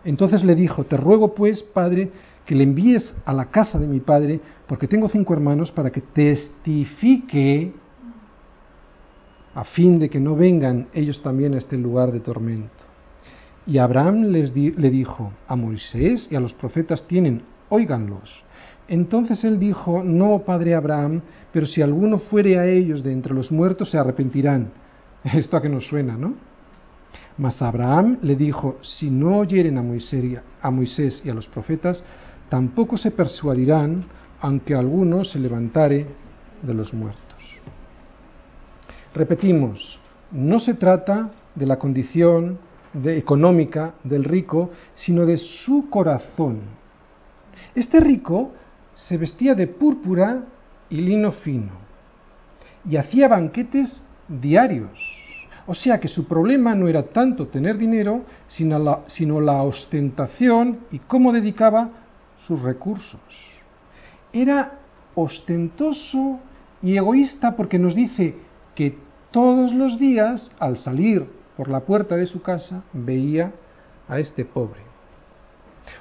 Entonces 0.04 0.44
le 0.44 0.54
dijo, 0.54 0.84
Te 0.84 0.98
ruego 0.98 1.34
pues, 1.34 1.62
Padre, 1.62 2.10
que 2.44 2.54
le 2.54 2.64
envíes 2.64 3.14
a 3.24 3.32
la 3.32 3.46
casa 3.46 3.78
de 3.78 3.88
mi 3.88 4.00
padre, 4.00 4.40
porque 4.68 4.86
tengo 4.86 5.08
cinco 5.08 5.32
hermanos, 5.32 5.72
para 5.72 5.90
que 5.90 6.00
testifique 6.00 7.72
a 9.54 9.64
fin 9.64 9.98
de 9.98 10.10
que 10.10 10.20
no 10.20 10.36
vengan 10.36 10.88
ellos 10.92 11.22
también 11.22 11.54
a 11.54 11.58
este 11.58 11.78
lugar 11.78 12.12
de 12.12 12.20
tormento. 12.20 12.85
Y 13.66 13.78
Abraham 13.78 14.26
les 14.30 14.54
le 14.54 14.90
dijo, 14.90 15.32
a 15.48 15.56
Moisés 15.56 16.28
y 16.30 16.36
a 16.36 16.40
los 16.40 16.54
profetas 16.54 17.06
tienen, 17.08 17.42
óiganlos. 17.68 18.44
Entonces 18.88 19.42
él 19.42 19.58
dijo, 19.58 20.04
no, 20.04 20.38
padre 20.40 20.74
Abraham, 20.74 21.22
pero 21.52 21.66
si 21.66 21.82
alguno 21.82 22.18
fuere 22.18 22.58
a 22.58 22.66
ellos 22.66 23.02
de 23.02 23.12
entre 23.12 23.34
los 23.34 23.50
muertos 23.50 23.90
se 23.90 23.98
arrepentirán. 23.98 24.70
Esto 25.24 25.56
a 25.56 25.62
que 25.62 25.68
nos 25.68 25.86
suena, 25.88 26.16
¿no? 26.16 26.34
Mas 27.38 27.60
Abraham 27.60 28.18
le 28.22 28.36
dijo, 28.36 28.78
si 28.82 29.10
no 29.10 29.38
oyeren 29.38 29.76
a 29.78 29.82
Moisés, 29.82 30.40
a 30.62 30.70
Moisés 30.70 31.22
y 31.24 31.30
a 31.30 31.34
los 31.34 31.48
profetas, 31.48 32.02
tampoco 32.48 32.96
se 32.96 33.10
persuadirán, 33.10 34.04
aunque 34.40 34.74
alguno 34.74 35.24
se 35.24 35.38
levantare 35.38 36.06
de 36.62 36.74
los 36.74 36.94
muertos. 36.94 37.24
Repetimos, 39.14 39.98
no 40.30 40.58
se 40.58 40.74
trata 40.74 41.30
de 41.54 41.66
la 41.66 41.78
condición 41.78 42.58
económica 43.04 43.94
del 44.04 44.24
rico, 44.24 44.70
sino 44.94 45.26
de 45.26 45.36
su 45.36 45.88
corazón. 45.90 46.60
Este 47.74 48.00
rico 48.00 48.52
se 48.94 49.16
vestía 49.16 49.54
de 49.54 49.66
púrpura 49.66 50.44
y 50.88 50.96
lino 50.96 51.32
fino 51.32 51.86
y 52.88 52.96
hacía 52.96 53.28
banquetes 53.28 54.00
diarios. 54.28 54.98
O 55.66 55.74
sea 55.74 55.98
que 55.98 56.08
su 56.08 56.26
problema 56.26 56.74
no 56.74 56.86
era 56.86 57.02
tanto 57.02 57.48
tener 57.48 57.76
dinero, 57.76 58.22
sino 58.46 58.78
la, 58.78 59.00
sino 59.08 59.40
la 59.40 59.62
ostentación 59.62 60.80
y 60.92 61.00
cómo 61.00 61.32
dedicaba 61.32 61.90
sus 62.46 62.62
recursos. 62.62 63.20
Era 64.32 64.78
ostentoso 65.14 66.38
y 66.82 66.96
egoísta 66.96 67.56
porque 67.56 67.78
nos 67.78 67.94
dice 67.94 68.36
que 68.76 68.96
todos 69.32 69.72
los 69.72 69.98
días, 69.98 70.52
al 70.60 70.78
salir 70.78 71.26
por 71.56 71.68
la 71.68 71.80
puerta 71.80 72.16
de 72.16 72.26
su 72.26 72.42
casa, 72.42 72.82
veía 72.92 73.52
a 74.08 74.18
este 74.18 74.44
pobre. 74.44 74.80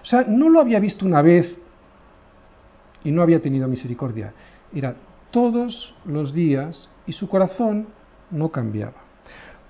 O 0.01 0.05
sea, 0.05 0.23
no 0.27 0.49
lo 0.49 0.59
había 0.59 0.79
visto 0.79 1.05
una 1.05 1.21
vez 1.21 1.55
y 3.03 3.11
no 3.11 3.21
había 3.21 3.41
tenido 3.41 3.67
misericordia. 3.67 4.33
Era 4.73 4.95
todos 5.31 5.95
los 6.05 6.33
días 6.33 6.89
y 7.05 7.13
su 7.13 7.29
corazón 7.29 7.87
no 8.31 8.49
cambiaba. 8.49 9.05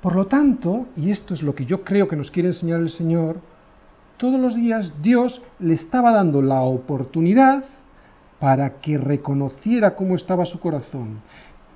Por 0.02 0.16
lo 0.16 0.28
tanto, 0.28 0.86
y 0.96 1.12
esto 1.12 1.34
es 1.34 1.42
lo 1.42 1.56
que 1.56 1.66
yo 1.66 1.84
creo 1.84 2.08
que 2.08 2.16
nos 2.16 2.32
quiere 2.32 2.50
enseñar 2.50 2.80
el 2.80 2.92
Señor, 2.92 3.38
todos 4.18 4.40
los 4.40 4.56
días 4.56 4.94
Dios 5.02 5.42
le 5.60 5.74
estaba 5.74 6.12
dando 6.12 6.42
la 6.42 6.62
oportunidad 6.62 7.66
para 8.40 8.82
que 8.82 8.98
reconociera 8.98 9.96
cómo 9.96 10.16
estaba 10.16 10.46
su 10.46 10.60
corazón. 10.60 11.22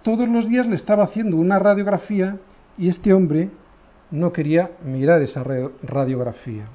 Todos 0.04 0.30
los 0.30 0.48
días 0.48 0.68
le 0.68 0.76
estaba 0.76 1.04
haciendo 1.04 1.38
una 1.38 1.60
radiografía 1.60 2.38
y 2.78 2.88
este 2.88 3.14
hombre 3.14 3.50
no 4.12 4.32
quería 4.32 4.72
mirar 4.84 5.22
esa 5.22 5.44
radiografía. 5.84 6.66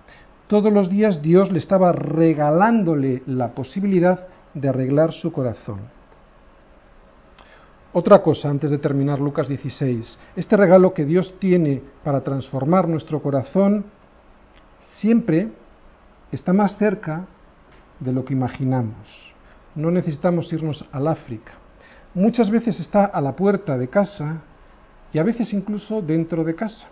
Todos 0.47 0.73
los 0.73 0.89
días 0.89 1.23
Dios 1.23 1.51
le 1.51 1.59
estaba 1.59 1.93
regalándole 1.93 3.23
la 3.27 3.49
posibilidad 3.49 4.29
de 4.53 4.69
arreglar 4.69 5.13
su 5.13 5.33
corazón. 5.33 5.81
Otra 7.93 8.23
cosa 8.23 8.51
antes 8.51 8.71
de 8.71 8.79
terminar 8.79 9.21
Lucas 9.21 9.49
16. 9.49 10.19
Este 10.37 10.57
regalo 10.57 10.93
que 10.93 11.05
Dios 11.05 11.35
tiene 11.39 11.81
para 12.03 12.23
transformar 12.23 12.89
nuestro 12.89 13.23
corazón 13.23 13.85
siempre 14.93 15.49
está 16.33 16.53
más 16.53 16.77
cerca 16.77 17.27
de 18.01 18.13
lo 18.13 18.25
que 18.25 18.35
imaginamos. 18.35 19.33
No 19.75 19.91
necesitamos 19.91 20.53
irnos 20.53 20.85
al 20.93 21.09
África. 21.09 21.53
Muchas 22.15 22.51
veces 22.51 22.79
está 22.81 23.07
a 23.07 23.21
la 23.21 23.35
puerta 23.35 23.79
de 23.79 23.89
casa 23.89 24.43
y 25.13 25.19
a 25.19 25.23
veces 25.23 25.53
incluso 25.53 26.03
dentro 26.03 26.45
de 26.45 26.55
casa. 26.55 26.89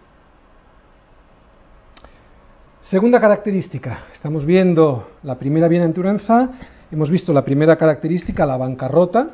Segunda 2.83 3.21
característica, 3.21 4.07
estamos 4.13 4.45
viendo 4.45 5.13
la 5.23 5.39
primera 5.39 5.69
bienaventuranza, 5.69 6.51
hemos 6.91 7.11
visto 7.11 7.33
la 7.33 7.45
primera 7.45 7.77
característica, 7.77 8.45
la 8.45 8.57
bancarrota, 8.57 9.31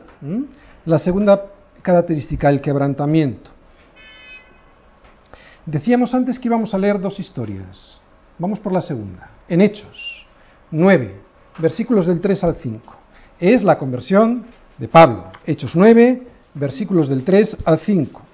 la 0.84 0.99
segunda 0.99 1.46
característica, 1.80 2.51
el 2.51 2.61
quebrantamiento. 2.61 3.51
Decíamos 5.64 6.12
antes 6.12 6.38
que 6.38 6.49
íbamos 6.49 6.74
a 6.74 6.78
leer 6.78 7.01
dos 7.01 7.18
historias. 7.18 7.99
Vamos 8.38 8.61
por 8.61 8.70
la 8.70 8.82
segunda. 8.82 9.30
En 9.49 9.62
Hechos 9.62 10.26
9, 10.70 11.16
versículos 11.59 12.07
del 12.07 12.20
3 12.20 12.44
al 12.44 12.57
5. 12.57 12.96
Es 13.40 13.62
la 13.64 13.78
conversión 13.78 14.44
de 14.76 14.88
Pablo. 14.88 15.24
Hechos 15.46 15.74
9, 15.74 16.22
versículos 16.53 17.09
del 17.09 17.24
3 17.24 17.57
al 17.64 17.78
5. 17.80 18.28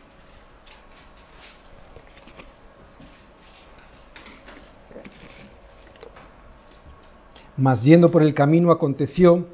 Mas 7.64 7.82
yendo 7.82 8.10
por 8.10 8.22
el 8.22 8.34
camino 8.34 8.70
aconteció 8.70 9.46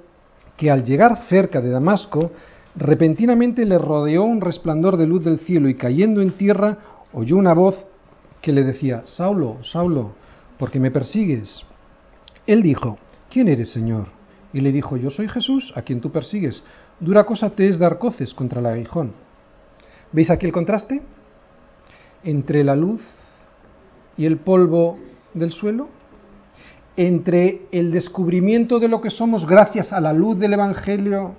que 0.56 0.68
al 0.68 0.82
llegar 0.82 1.26
cerca 1.28 1.60
de 1.60 1.70
Damasco, 1.70 2.32
repentinamente 2.74 3.64
le 3.64 3.78
rodeó 3.78 4.24
un 4.24 4.40
resplandor 4.40 4.96
de 4.96 5.06
luz 5.06 5.24
del 5.24 5.38
cielo 5.38 5.68
y 5.68 5.76
cayendo 5.76 6.20
en 6.20 6.32
tierra 6.32 6.78
oyó 7.12 7.36
una 7.36 7.54
voz 7.54 7.86
que 8.42 8.50
le 8.50 8.64
decía, 8.64 9.04
Saulo, 9.06 9.58
Saulo, 9.62 10.16
¿por 10.58 10.72
qué 10.72 10.80
me 10.80 10.90
persigues? 10.90 11.62
Él 12.48 12.62
dijo, 12.62 12.98
¿quién 13.30 13.46
eres, 13.46 13.70
Señor? 13.70 14.08
Y 14.52 14.60
le 14.60 14.72
dijo, 14.72 14.96
yo 14.96 15.10
soy 15.10 15.28
Jesús, 15.28 15.72
a 15.76 15.82
quien 15.82 16.00
tú 16.00 16.10
persigues. 16.10 16.64
Dura 16.98 17.22
cosa 17.22 17.50
te 17.50 17.68
es 17.68 17.78
dar 17.78 17.98
coces 17.98 18.34
contra 18.34 18.58
el 18.58 18.66
aguijón. 18.66 19.12
¿Veis 20.10 20.30
aquí 20.30 20.46
el 20.46 20.52
contraste? 20.52 21.00
Entre 22.24 22.64
la 22.64 22.74
luz 22.74 23.02
y 24.16 24.26
el 24.26 24.38
polvo 24.38 24.98
del 25.32 25.52
suelo, 25.52 25.99
entre 27.00 27.62
el 27.72 27.92
descubrimiento 27.92 28.78
de 28.78 28.86
lo 28.86 29.00
que 29.00 29.08
somos 29.08 29.46
gracias 29.46 29.90
a 29.90 30.00
la 30.00 30.12
luz 30.12 30.38
del 30.38 30.52
Evangelio 30.52 31.32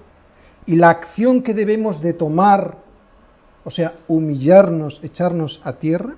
y 0.66 0.76
la 0.76 0.90
acción 0.90 1.44
que 1.44 1.54
debemos 1.54 2.02
de 2.02 2.14
tomar, 2.14 2.80
o 3.64 3.70
sea, 3.70 3.94
humillarnos, 4.08 5.00
echarnos 5.04 5.62
a 5.64 5.74
tierra, 5.74 6.16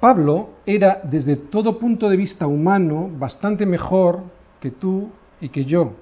Pablo 0.00 0.50
era 0.66 1.00
desde 1.02 1.36
todo 1.36 1.78
punto 1.78 2.10
de 2.10 2.18
vista 2.18 2.46
humano 2.46 3.08
bastante 3.16 3.64
mejor 3.64 4.20
que 4.60 4.72
tú 4.72 5.08
y 5.40 5.48
que 5.48 5.64
yo. 5.64 5.92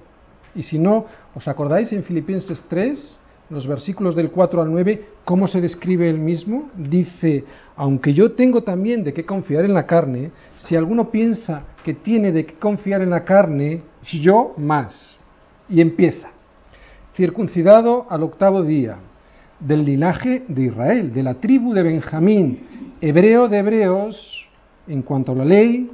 Y 0.53 0.63
si 0.63 0.77
no, 0.77 1.05
¿os 1.35 1.47
acordáis 1.47 1.93
en 1.93 2.03
Filipenses 2.03 2.65
3, 2.67 3.20
los 3.51 3.67
versículos 3.67 4.15
del 4.15 4.31
4 4.31 4.61
al 4.61 4.71
9, 4.71 5.05
cómo 5.25 5.47
se 5.47 5.59
describe 5.59 6.09
él 6.09 6.17
mismo? 6.17 6.69
Dice, 6.75 7.43
aunque 7.75 8.13
yo 8.13 8.31
tengo 8.31 8.63
también 8.63 9.03
de 9.03 9.13
qué 9.13 9.25
confiar 9.25 9.65
en 9.65 9.73
la 9.73 9.85
carne, 9.85 10.31
si 10.57 10.75
alguno 10.75 11.11
piensa 11.11 11.63
que 11.83 11.93
tiene 11.93 12.31
de 12.31 12.45
qué 12.45 12.53
confiar 12.55 13.01
en 13.01 13.09
la 13.09 13.25
carne, 13.25 13.81
yo 14.03 14.53
más. 14.57 15.17
Y 15.69 15.81
empieza, 15.81 16.29
circuncidado 17.15 18.07
al 18.09 18.23
octavo 18.23 18.63
día, 18.63 18.97
del 19.59 19.85
linaje 19.85 20.43
de 20.47 20.63
Israel, 20.63 21.13
de 21.13 21.21
la 21.21 21.35
tribu 21.35 21.73
de 21.73 21.83
Benjamín, 21.83 22.95
hebreo 23.01 23.47
de 23.49 23.59
hebreos, 23.59 24.47
en 24.87 25.01
cuanto 25.01 25.33
a 25.33 25.35
la 25.35 25.45
ley, 25.45 25.91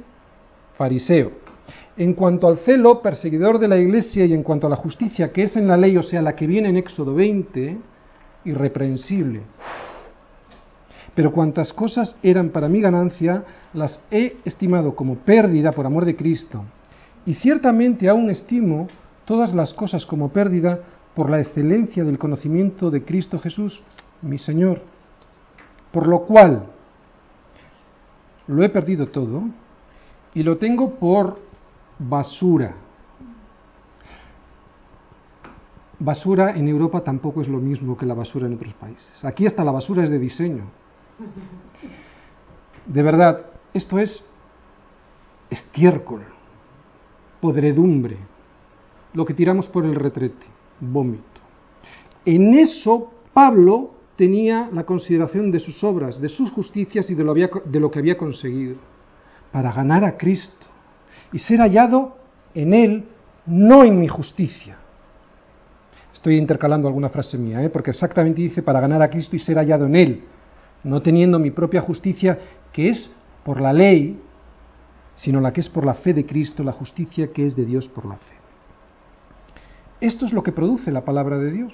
fariseo. 0.76 1.47
En 1.96 2.14
cuanto 2.14 2.48
al 2.48 2.58
celo, 2.58 3.02
perseguidor 3.02 3.58
de 3.58 3.68
la 3.68 3.76
iglesia, 3.76 4.24
y 4.24 4.32
en 4.32 4.42
cuanto 4.42 4.66
a 4.66 4.70
la 4.70 4.76
justicia 4.76 5.32
que 5.32 5.44
es 5.44 5.56
en 5.56 5.66
la 5.66 5.76
ley, 5.76 5.96
o 5.96 6.02
sea, 6.02 6.22
la 6.22 6.36
que 6.36 6.46
viene 6.46 6.68
en 6.68 6.76
Éxodo 6.76 7.14
20, 7.14 7.78
irreprensible. 8.44 9.42
Pero 11.14 11.32
cuantas 11.32 11.72
cosas 11.72 12.16
eran 12.22 12.50
para 12.50 12.68
mi 12.68 12.80
ganancia, 12.80 13.44
las 13.74 14.00
he 14.10 14.36
estimado 14.44 14.94
como 14.94 15.16
pérdida 15.16 15.72
por 15.72 15.86
amor 15.86 16.04
de 16.04 16.14
Cristo. 16.14 16.64
Y 17.26 17.34
ciertamente 17.34 18.08
aún 18.08 18.30
estimo 18.30 18.86
todas 19.24 19.52
las 19.52 19.74
cosas 19.74 20.06
como 20.06 20.30
pérdida 20.30 20.80
por 21.14 21.28
la 21.28 21.40
excelencia 21.40 22.04
del 22.04 22.18
conocimiento 22.18 22.90
de 22.90 23.04
Cristo 23.04 23.38
Jesús, 23.40 23.82
mi 24.22 24.38
Señor. 24.38 24.82
Por 25.90 26.06
lo 26.06 26.20
cual 26.20 26.66
lo 28.46 28.62
he 28.62 28.68
perdido 28.68 29.08
todo 29.08 29.42
y 30.34 30.42
lo 30.42 30.58
tengo 30.58 30.94
por 30.94 31.40
basura. 31.98 32.74
Basura 35.98 36.56
en 36.56 36.68
Europa 36.68 37.02
tampoco 37.02 37.42
es 37.42 37.48
lo 37.48 37.58
mismo 37.58 37.96
que 37.96 38.06
la 38.06 38.14
basura 38.14 38.46
en 38.46 38.54
otros 38.54 38.72
países. 38.74 39.24
Aquí 39.24 39.46
hasta 39.46 39.64
la 39.64 39.72
basura 39.72 40.04
es 40.04 40.10
de 40.10 40.18
diseño. 40.18 40.64
De 42.86 43.02
verdad, 43.02 43.46
esto 43.74 43.98
es 43.98 44.24
estiércol, 45.50 46.22
podredumbre, 47.40 48.16
lo 49.12 49.24
que 49.24 49.34
tiramos 49.34 49.66
por 49.66 49.84
el 49.84 49.96
retrete, 49.96 50.46
vómito. 50.78 51.24
En 52.24 52.54
eso 52.54 53.10
Pablo 53.32 53.90
tenía 54.14 54.68
la 54.72 54.84
consideración 54.84 55.50
de 55.50 55.58
sus 55.58 55.82
obras, 55.82 56.20
de 56.20 56.28
sus 56.28 56.50
justicias 56.52 57.10
y 57.10 57.14
de 57.14 57.24
lo, 57.24 57.34
de 57.34 57.80
lo 57.80 57.90
que 57.90 57.98
había 57.98 58.16
conseguido, 58.16 58.76
para 59.50 59.72
ganar 59.72 60.04
a 60.04 60.16
Cristo 60.16 60.67
y 61.32 61.38
ser 61.38 61.60
hallado 61.60 62.16
en 62.54 62.74
Él, 62.74 63.04
no 63.46 63.84
en 63.84 63.98
mi 63.98 64.08
justicia. 64.08 64.76
Estoy 66.12 66.36
intercalando 66.36 66.88
alguna 66.88 67.10
frase 67.10 67.38
mía, 67.38 67.62
¿eh? 67.62 67.70
porque 67.70 67.90
exactamente 67.90 68.40
dice 68.40 68.62
para 68.62 68.80
ganar 68.80 69.02
a 69.02 69.10
Cristo 69.10 69.36
y 69.36 69.38
ser 69.38 69.56
hallado 69.56 69.86
en 69.86 69.96
Él, 69.96 70.24
no 70.82 71.00
teniendo 71.00 71.38
mi 71.38 71.50
propia 71.50 71.80
justicia, 71.80 72.38
que 72.72 72.88
es 72.90 73.10
por 73.44 73.60
la 73.60 73.72
ley, 73.72 74.20
sino 75.16 75.40
la 75.40 75.52
que 75.52 75.60
es 75.60 75.68
por 75.68 75.84
la 75.84 75.94
fe 75.94 76.14
de 76.14 76.26
Cristo, 76.26 76.62
la 76.62 76.72
justicia 76.72 77.32
que 77.32 77.46
es 77.46 77.56
de 77.56 77.64
Dios 77.64 77.88
por 77.88 78.06
la 78.06 78.16
fe. 78.16 78.34
Esto 80.00 80.26
es 80.26 80.32
lo 80.32 80.42
que 80.42 80.52
produce 80.52 80.92
la 80.92 81.04
palabra 81.04 81.38
de 81.38 81.50
Dios. 81.50 81.72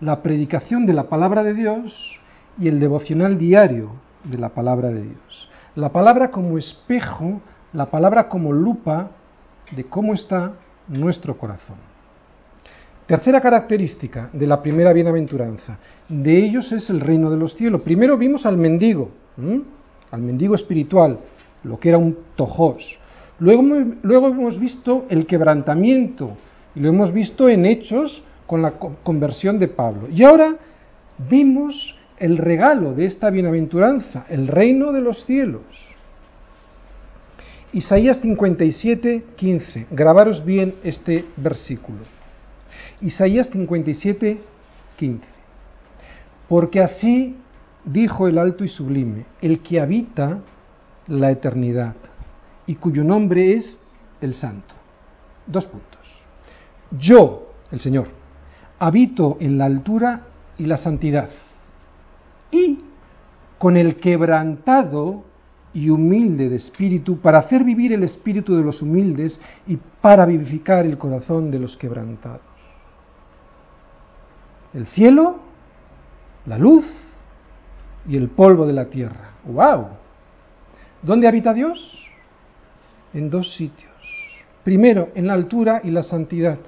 La 0.00 0.22
predicación 0.22 0.84
de 0.84 0.92
la 0.92 1.08
palabra 1.08 1.42
de 1.42 1.54
Dios 1.54 2.20
y 2.58 2.68
el 2.68 2.80
devocional 2.80 3.38
diario 3.38 3.92
de 4.24 4.38
la 4.38 4.50
palabra 4.50 4.88
de 4.88 5.02
Dios. 5.02 5.50
La 5.74 5.90
palabra 5.90 6.30
como 6.30 6.58
espejo 6.58 7.40
la 7.74 7.86
palabra 7.86 8.28
como 8.28 8.52
lupa 8.52 9.10
de 9.72 9.84
cómo 9.84 10.14
está 10.14 10.52
nuestro 10.88 11.36
corazón. 11.36 11.76
Tercera 13.06 13.40
característica 13.40 14.30
de 14.32 14.46
la 14.46 14.62
primera 14.62 14.92
bienaventuranza, 14.92 15.76
de 16.08 16.38
ellos 16.38 16.72
es 16.72 16.88
el 16.88 17.00
reino 17.00 17.30
de 17.30 17.36
los 17.36 17.54
cielos. 17.54 17.82
Primero 17.82 18.16
vimos 18.16 18.46
al 18.46 18.56
mendigo, 18.56 19.10
al 20.10 20.22
mendigo 20.22 20.54
espiritual, 20.54 21.18
lo 21.64 21.78
que 21.78 21.90
era 21.90 21.98
un 21.98 22.16
tojos. 22.34 22.98
Luego, 23.40 23.62
luego 24.02 24.28
hemos 24.28 24.58
visto 24.58 25.04
el 25.10 25.26
quebrantamiento, 25.26 26.30
y 26.74 26.80
lo 26.80 26.88
hemos 26.88 27.12
visto 27.12 27.48
en 27.48 27.66
hechos 27.66 28.22
con 28.46 28.62
la 28.62 28.72
conversión 28.72 29.58
de 29.58 29.68
Pablo. 29.68 30.08
Y 30.08 30.22
ahora 30.22 30.54
vimos 31.28 31.96
el 32.18 32.38
regalo 32.38 32.94
de 32.94 33.06
esta 33.06 33.30
bienaventuranza, 33.30 34.24
el 34.28 34.46
reino 34.46 34.92
de 34.92 35.00
los 35.00 35.24
cielos. 35.24 35.62
Isaías 37.74 38.20
57, 38.20 39.24
15. 39.34 39.88
Grabaros 39.90 40.44
bien 40.44 40.76
este 40.84 41.24
versículo. 41.36 41.98
Isaías 43.00 43.48
57, 43.50 44.38
15. 44.96 45.26
Porque 46.48 46.80
así 46.80 47.36
dijo 47.84 48.28
el 48.28 48.38
alto 48.38 48.62
y 48.62 48.68
sublime, 48.68 49.26
el 49.42 49.58
que 49.58 49.80
habita 49.80 50.38
la 51.08 51.32
eternidad 51.32 51.96
y 52.64 52.76
cuyo 52.76 53.02
nombre 53.02 53.54
es 53.54 53.80
el 54.20 54.34
santo. 54.34 54.72
Dos 55.44 55.66
puntos. 55.66 56.00
Yo, 56.92 57.54
el 57.72 57.80
Señor, 57.80 58.06
habito 58.78 59.36
en 59.40 59.58
la 59.58 59.64
altura 59.64 60.28
y 60.58 60.66
la 60.66 60.76
santidad 60.76 61.28
y 62.52 62.78
con 63.58 63.76
el 63.76 63.96
quebrantado 63.96 65.24
y 65.74 65.90
humilde 65.90 66.48
de 66.48 66.56
espíritu, 66.56 67.20
para 67.20 67.40
hacer 67.40 67.64
vivir 67.64 67.92
el 67.92 68.04
espíritu 68.04 68.56
de 68.56 68.62
los 68.62 68.80
humildes 68.80 69.40
y 69.66 69.76
para 70.00 70.24
vivificar 70.24 70.86
el 70.86 70.96
corazón 70.96 71.50
de 71.50 71.58
los 71.58 71.76
quebrantados. 71.76 72.40
El 74.72 74.86
cielo, 74.86 75.40
la 76.46 76.58
luz 76.58 76.84
y 78.08 78.16
el 78.16 78.28
polvo 78.28 78.66
de 78.66 78.72
la 78.72 78.86
tierra. 78.86 79.32
¡Wow! 79.44 79.88
¿Dónde 81.02 81.28
habita 81.28 81.52
Dios? 81.52 82.08
En 83.12 83.28
dos 83.28 83.54
sitios. 83.54 83.92
Primero, 84.62 85.10
en 85.14 85.26
la 85.26 85.34
altura 85.34 85.80
y 85.84 85.90
la 85.90 86.02
santidad. 86.02 86.58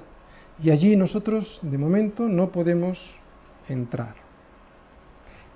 Y 0.61 0.69
allí 0.71 0.95
nosotros, 0.95 1.59
de 1.61 1.77
momento, 1.77 2.27
no 2.27 2.49
podemos 2.49 2.99
entrar. 3.67 4.15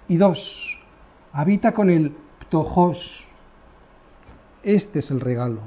Y 0.07 0.17
dos, 0.17 0.79
habita 1.31 1.71
con 1.71 1.89
el 1.89 2.11
ptojos, 2.39 3.25
este 4.63 4.99
es 4.99 5.11
el 5.11 5.19
regalo. 5.19 5.59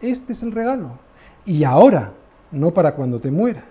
Este 0.00 0.32
es 0.32 0.42
el 0.42 0.52
regalo. 0.52 0.98
Y 1.44 1.64
ahora, 1.64 2.12
no 2.52 2.72
para 2.72 2.94
cuando 2.94 3.20
te 3.20 3.30
mueras. 3.30 3.64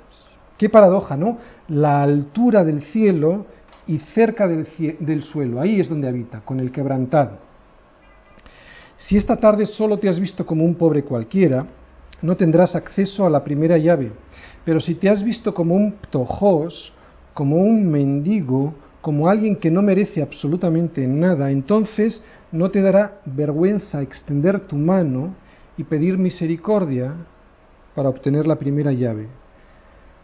Qué 0.58 0.70
paradoja, 0.70 1.16
¿no? 1.16 1.38
La 1.68 2.02
altura 2.02 2.64
del 2.64 2.82
cielo 2.84 3.46
y 3.88 4.00
cerca 4.14 4.48
del, 4.48 5.24
suelo. 5.24 5.62
Ahí 5.62 5.80
es 5.80 5.90
donde 5.90 6.08
habita, 6.08 6.42
con 6.42 6.60
el 6.60 6.72
quebrantado. 6.72 7.38
Si 8.98 9.18
esta 9.18 9.38
tarde 9.38 9.66
solo 9.66 9.98
te 9.98 10.10
has 10.10 10.20
visto 10.20 10.46
como 10.46 10.66
un 10.66 10.76
pobre 10.76 11.04
cualquiera, 11.04 11.66
no 12.22 12.36
tendrás 12.36 12.76
acceso 12.76 13.26
a 13.26 13.30
la 13.30 13.44
primera 13.44 13.78
llave. 13.78 14.12
Pero 14.66 14.82
si 14.82 14.96
te 14.96 15.10
has 15.10 15.24
visto 15.24 15.54
como 15.54 15.76
un 15.76 15.94
ptojos, 15.94 16.94
como 17.34 17.56
un 17.56 17.90
mendigo, 17.90 18.74
como 19.02 19.30
alguien 19.30 19.56
que 19.56 19.72
no 19.72 19.82
merece 19.82 20.22
absolutamente 20.22 21.08
nada, 21.08 21.50
entonces 21.50 22.22
no 22.52 22.72
te 22.72 22.82
dará 22.82 23.22
vergüenza 23.26 24.02
extender 24.02 24.62
tu 24.62 24.76
mano 24.76 25.36
y 25.78 25.84
pedir 25.84 26.18
misericordia 26.18 27.14
para 27.96 28.10
obtener 28.10 28.48
la 28.48 28.58
primera 28.58 28.92
llave. 28.92 29.28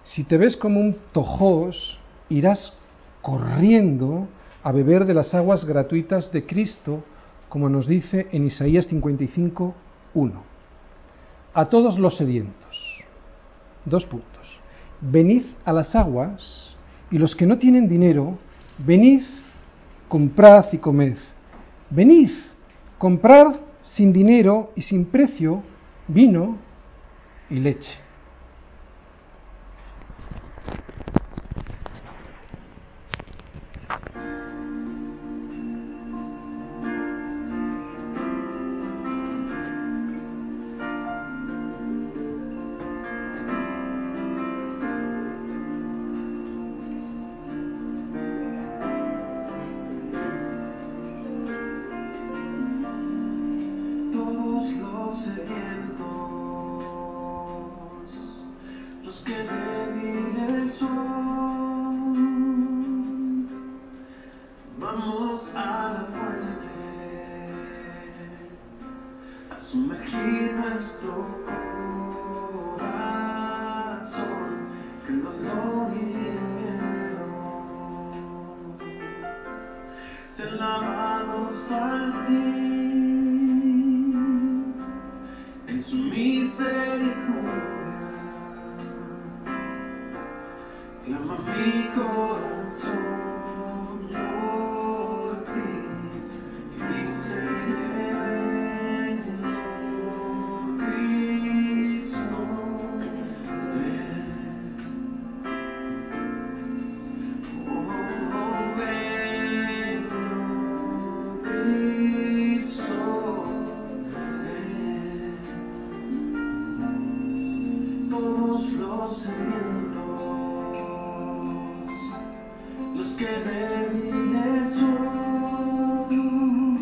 Si 0.03 0.23
te 0.23 0.37
ves 0.37 0.57
como 0.57 0.79
un 0.79 0.97
tojos, 1.11 1.99
irás 2.29 2.73
corriendo 3.21 4.27
a 4.63 4.71
beber 4.71 5.05
de 5.05 5.13
las 5.13 5.33
aguas 5.33 5.65
gratuitas 5.65 6.31
de 6.31 6.45
Cristo, 6.45 7.03
como 7.49 7.69
nos 7.69 7.87
dice 7.87 8.27
en 8.31 8.45
Isaías 8.45 8.87
55, 8.87 9.73
1. 10.13 10.43
A 11.53 11.65
todos 11.65 11.99
los 11.99 12.17
sedientos. 12.17 13.03
Dos 13.85 14.05
puntos. 14.05 14.59
Venid 14.99 15.43
a 15.63 15.71
las 15.71 15.95
aguas 15.95 16.75
y 17.11 17.17
los 17.17 17.35
que 17.35 17.45
no 17.45 17.57
tienen 17.57 17.87
dinero, 17.87 18.37
venid, 18.79 19.23
comprad 20.07 20.65
y 20.71 20.79
comed 20.79 21.17
venid, 21.89 22.29
comprad 22.97 23.55
sin 23.81 24.11
dinero 24.11 24.71
y 24.75 24.81
sin 24.81 25.05
precio 25.05 25.63
vino 26.07 26.57
y 27.49 27.55
leche. 27.55 28.04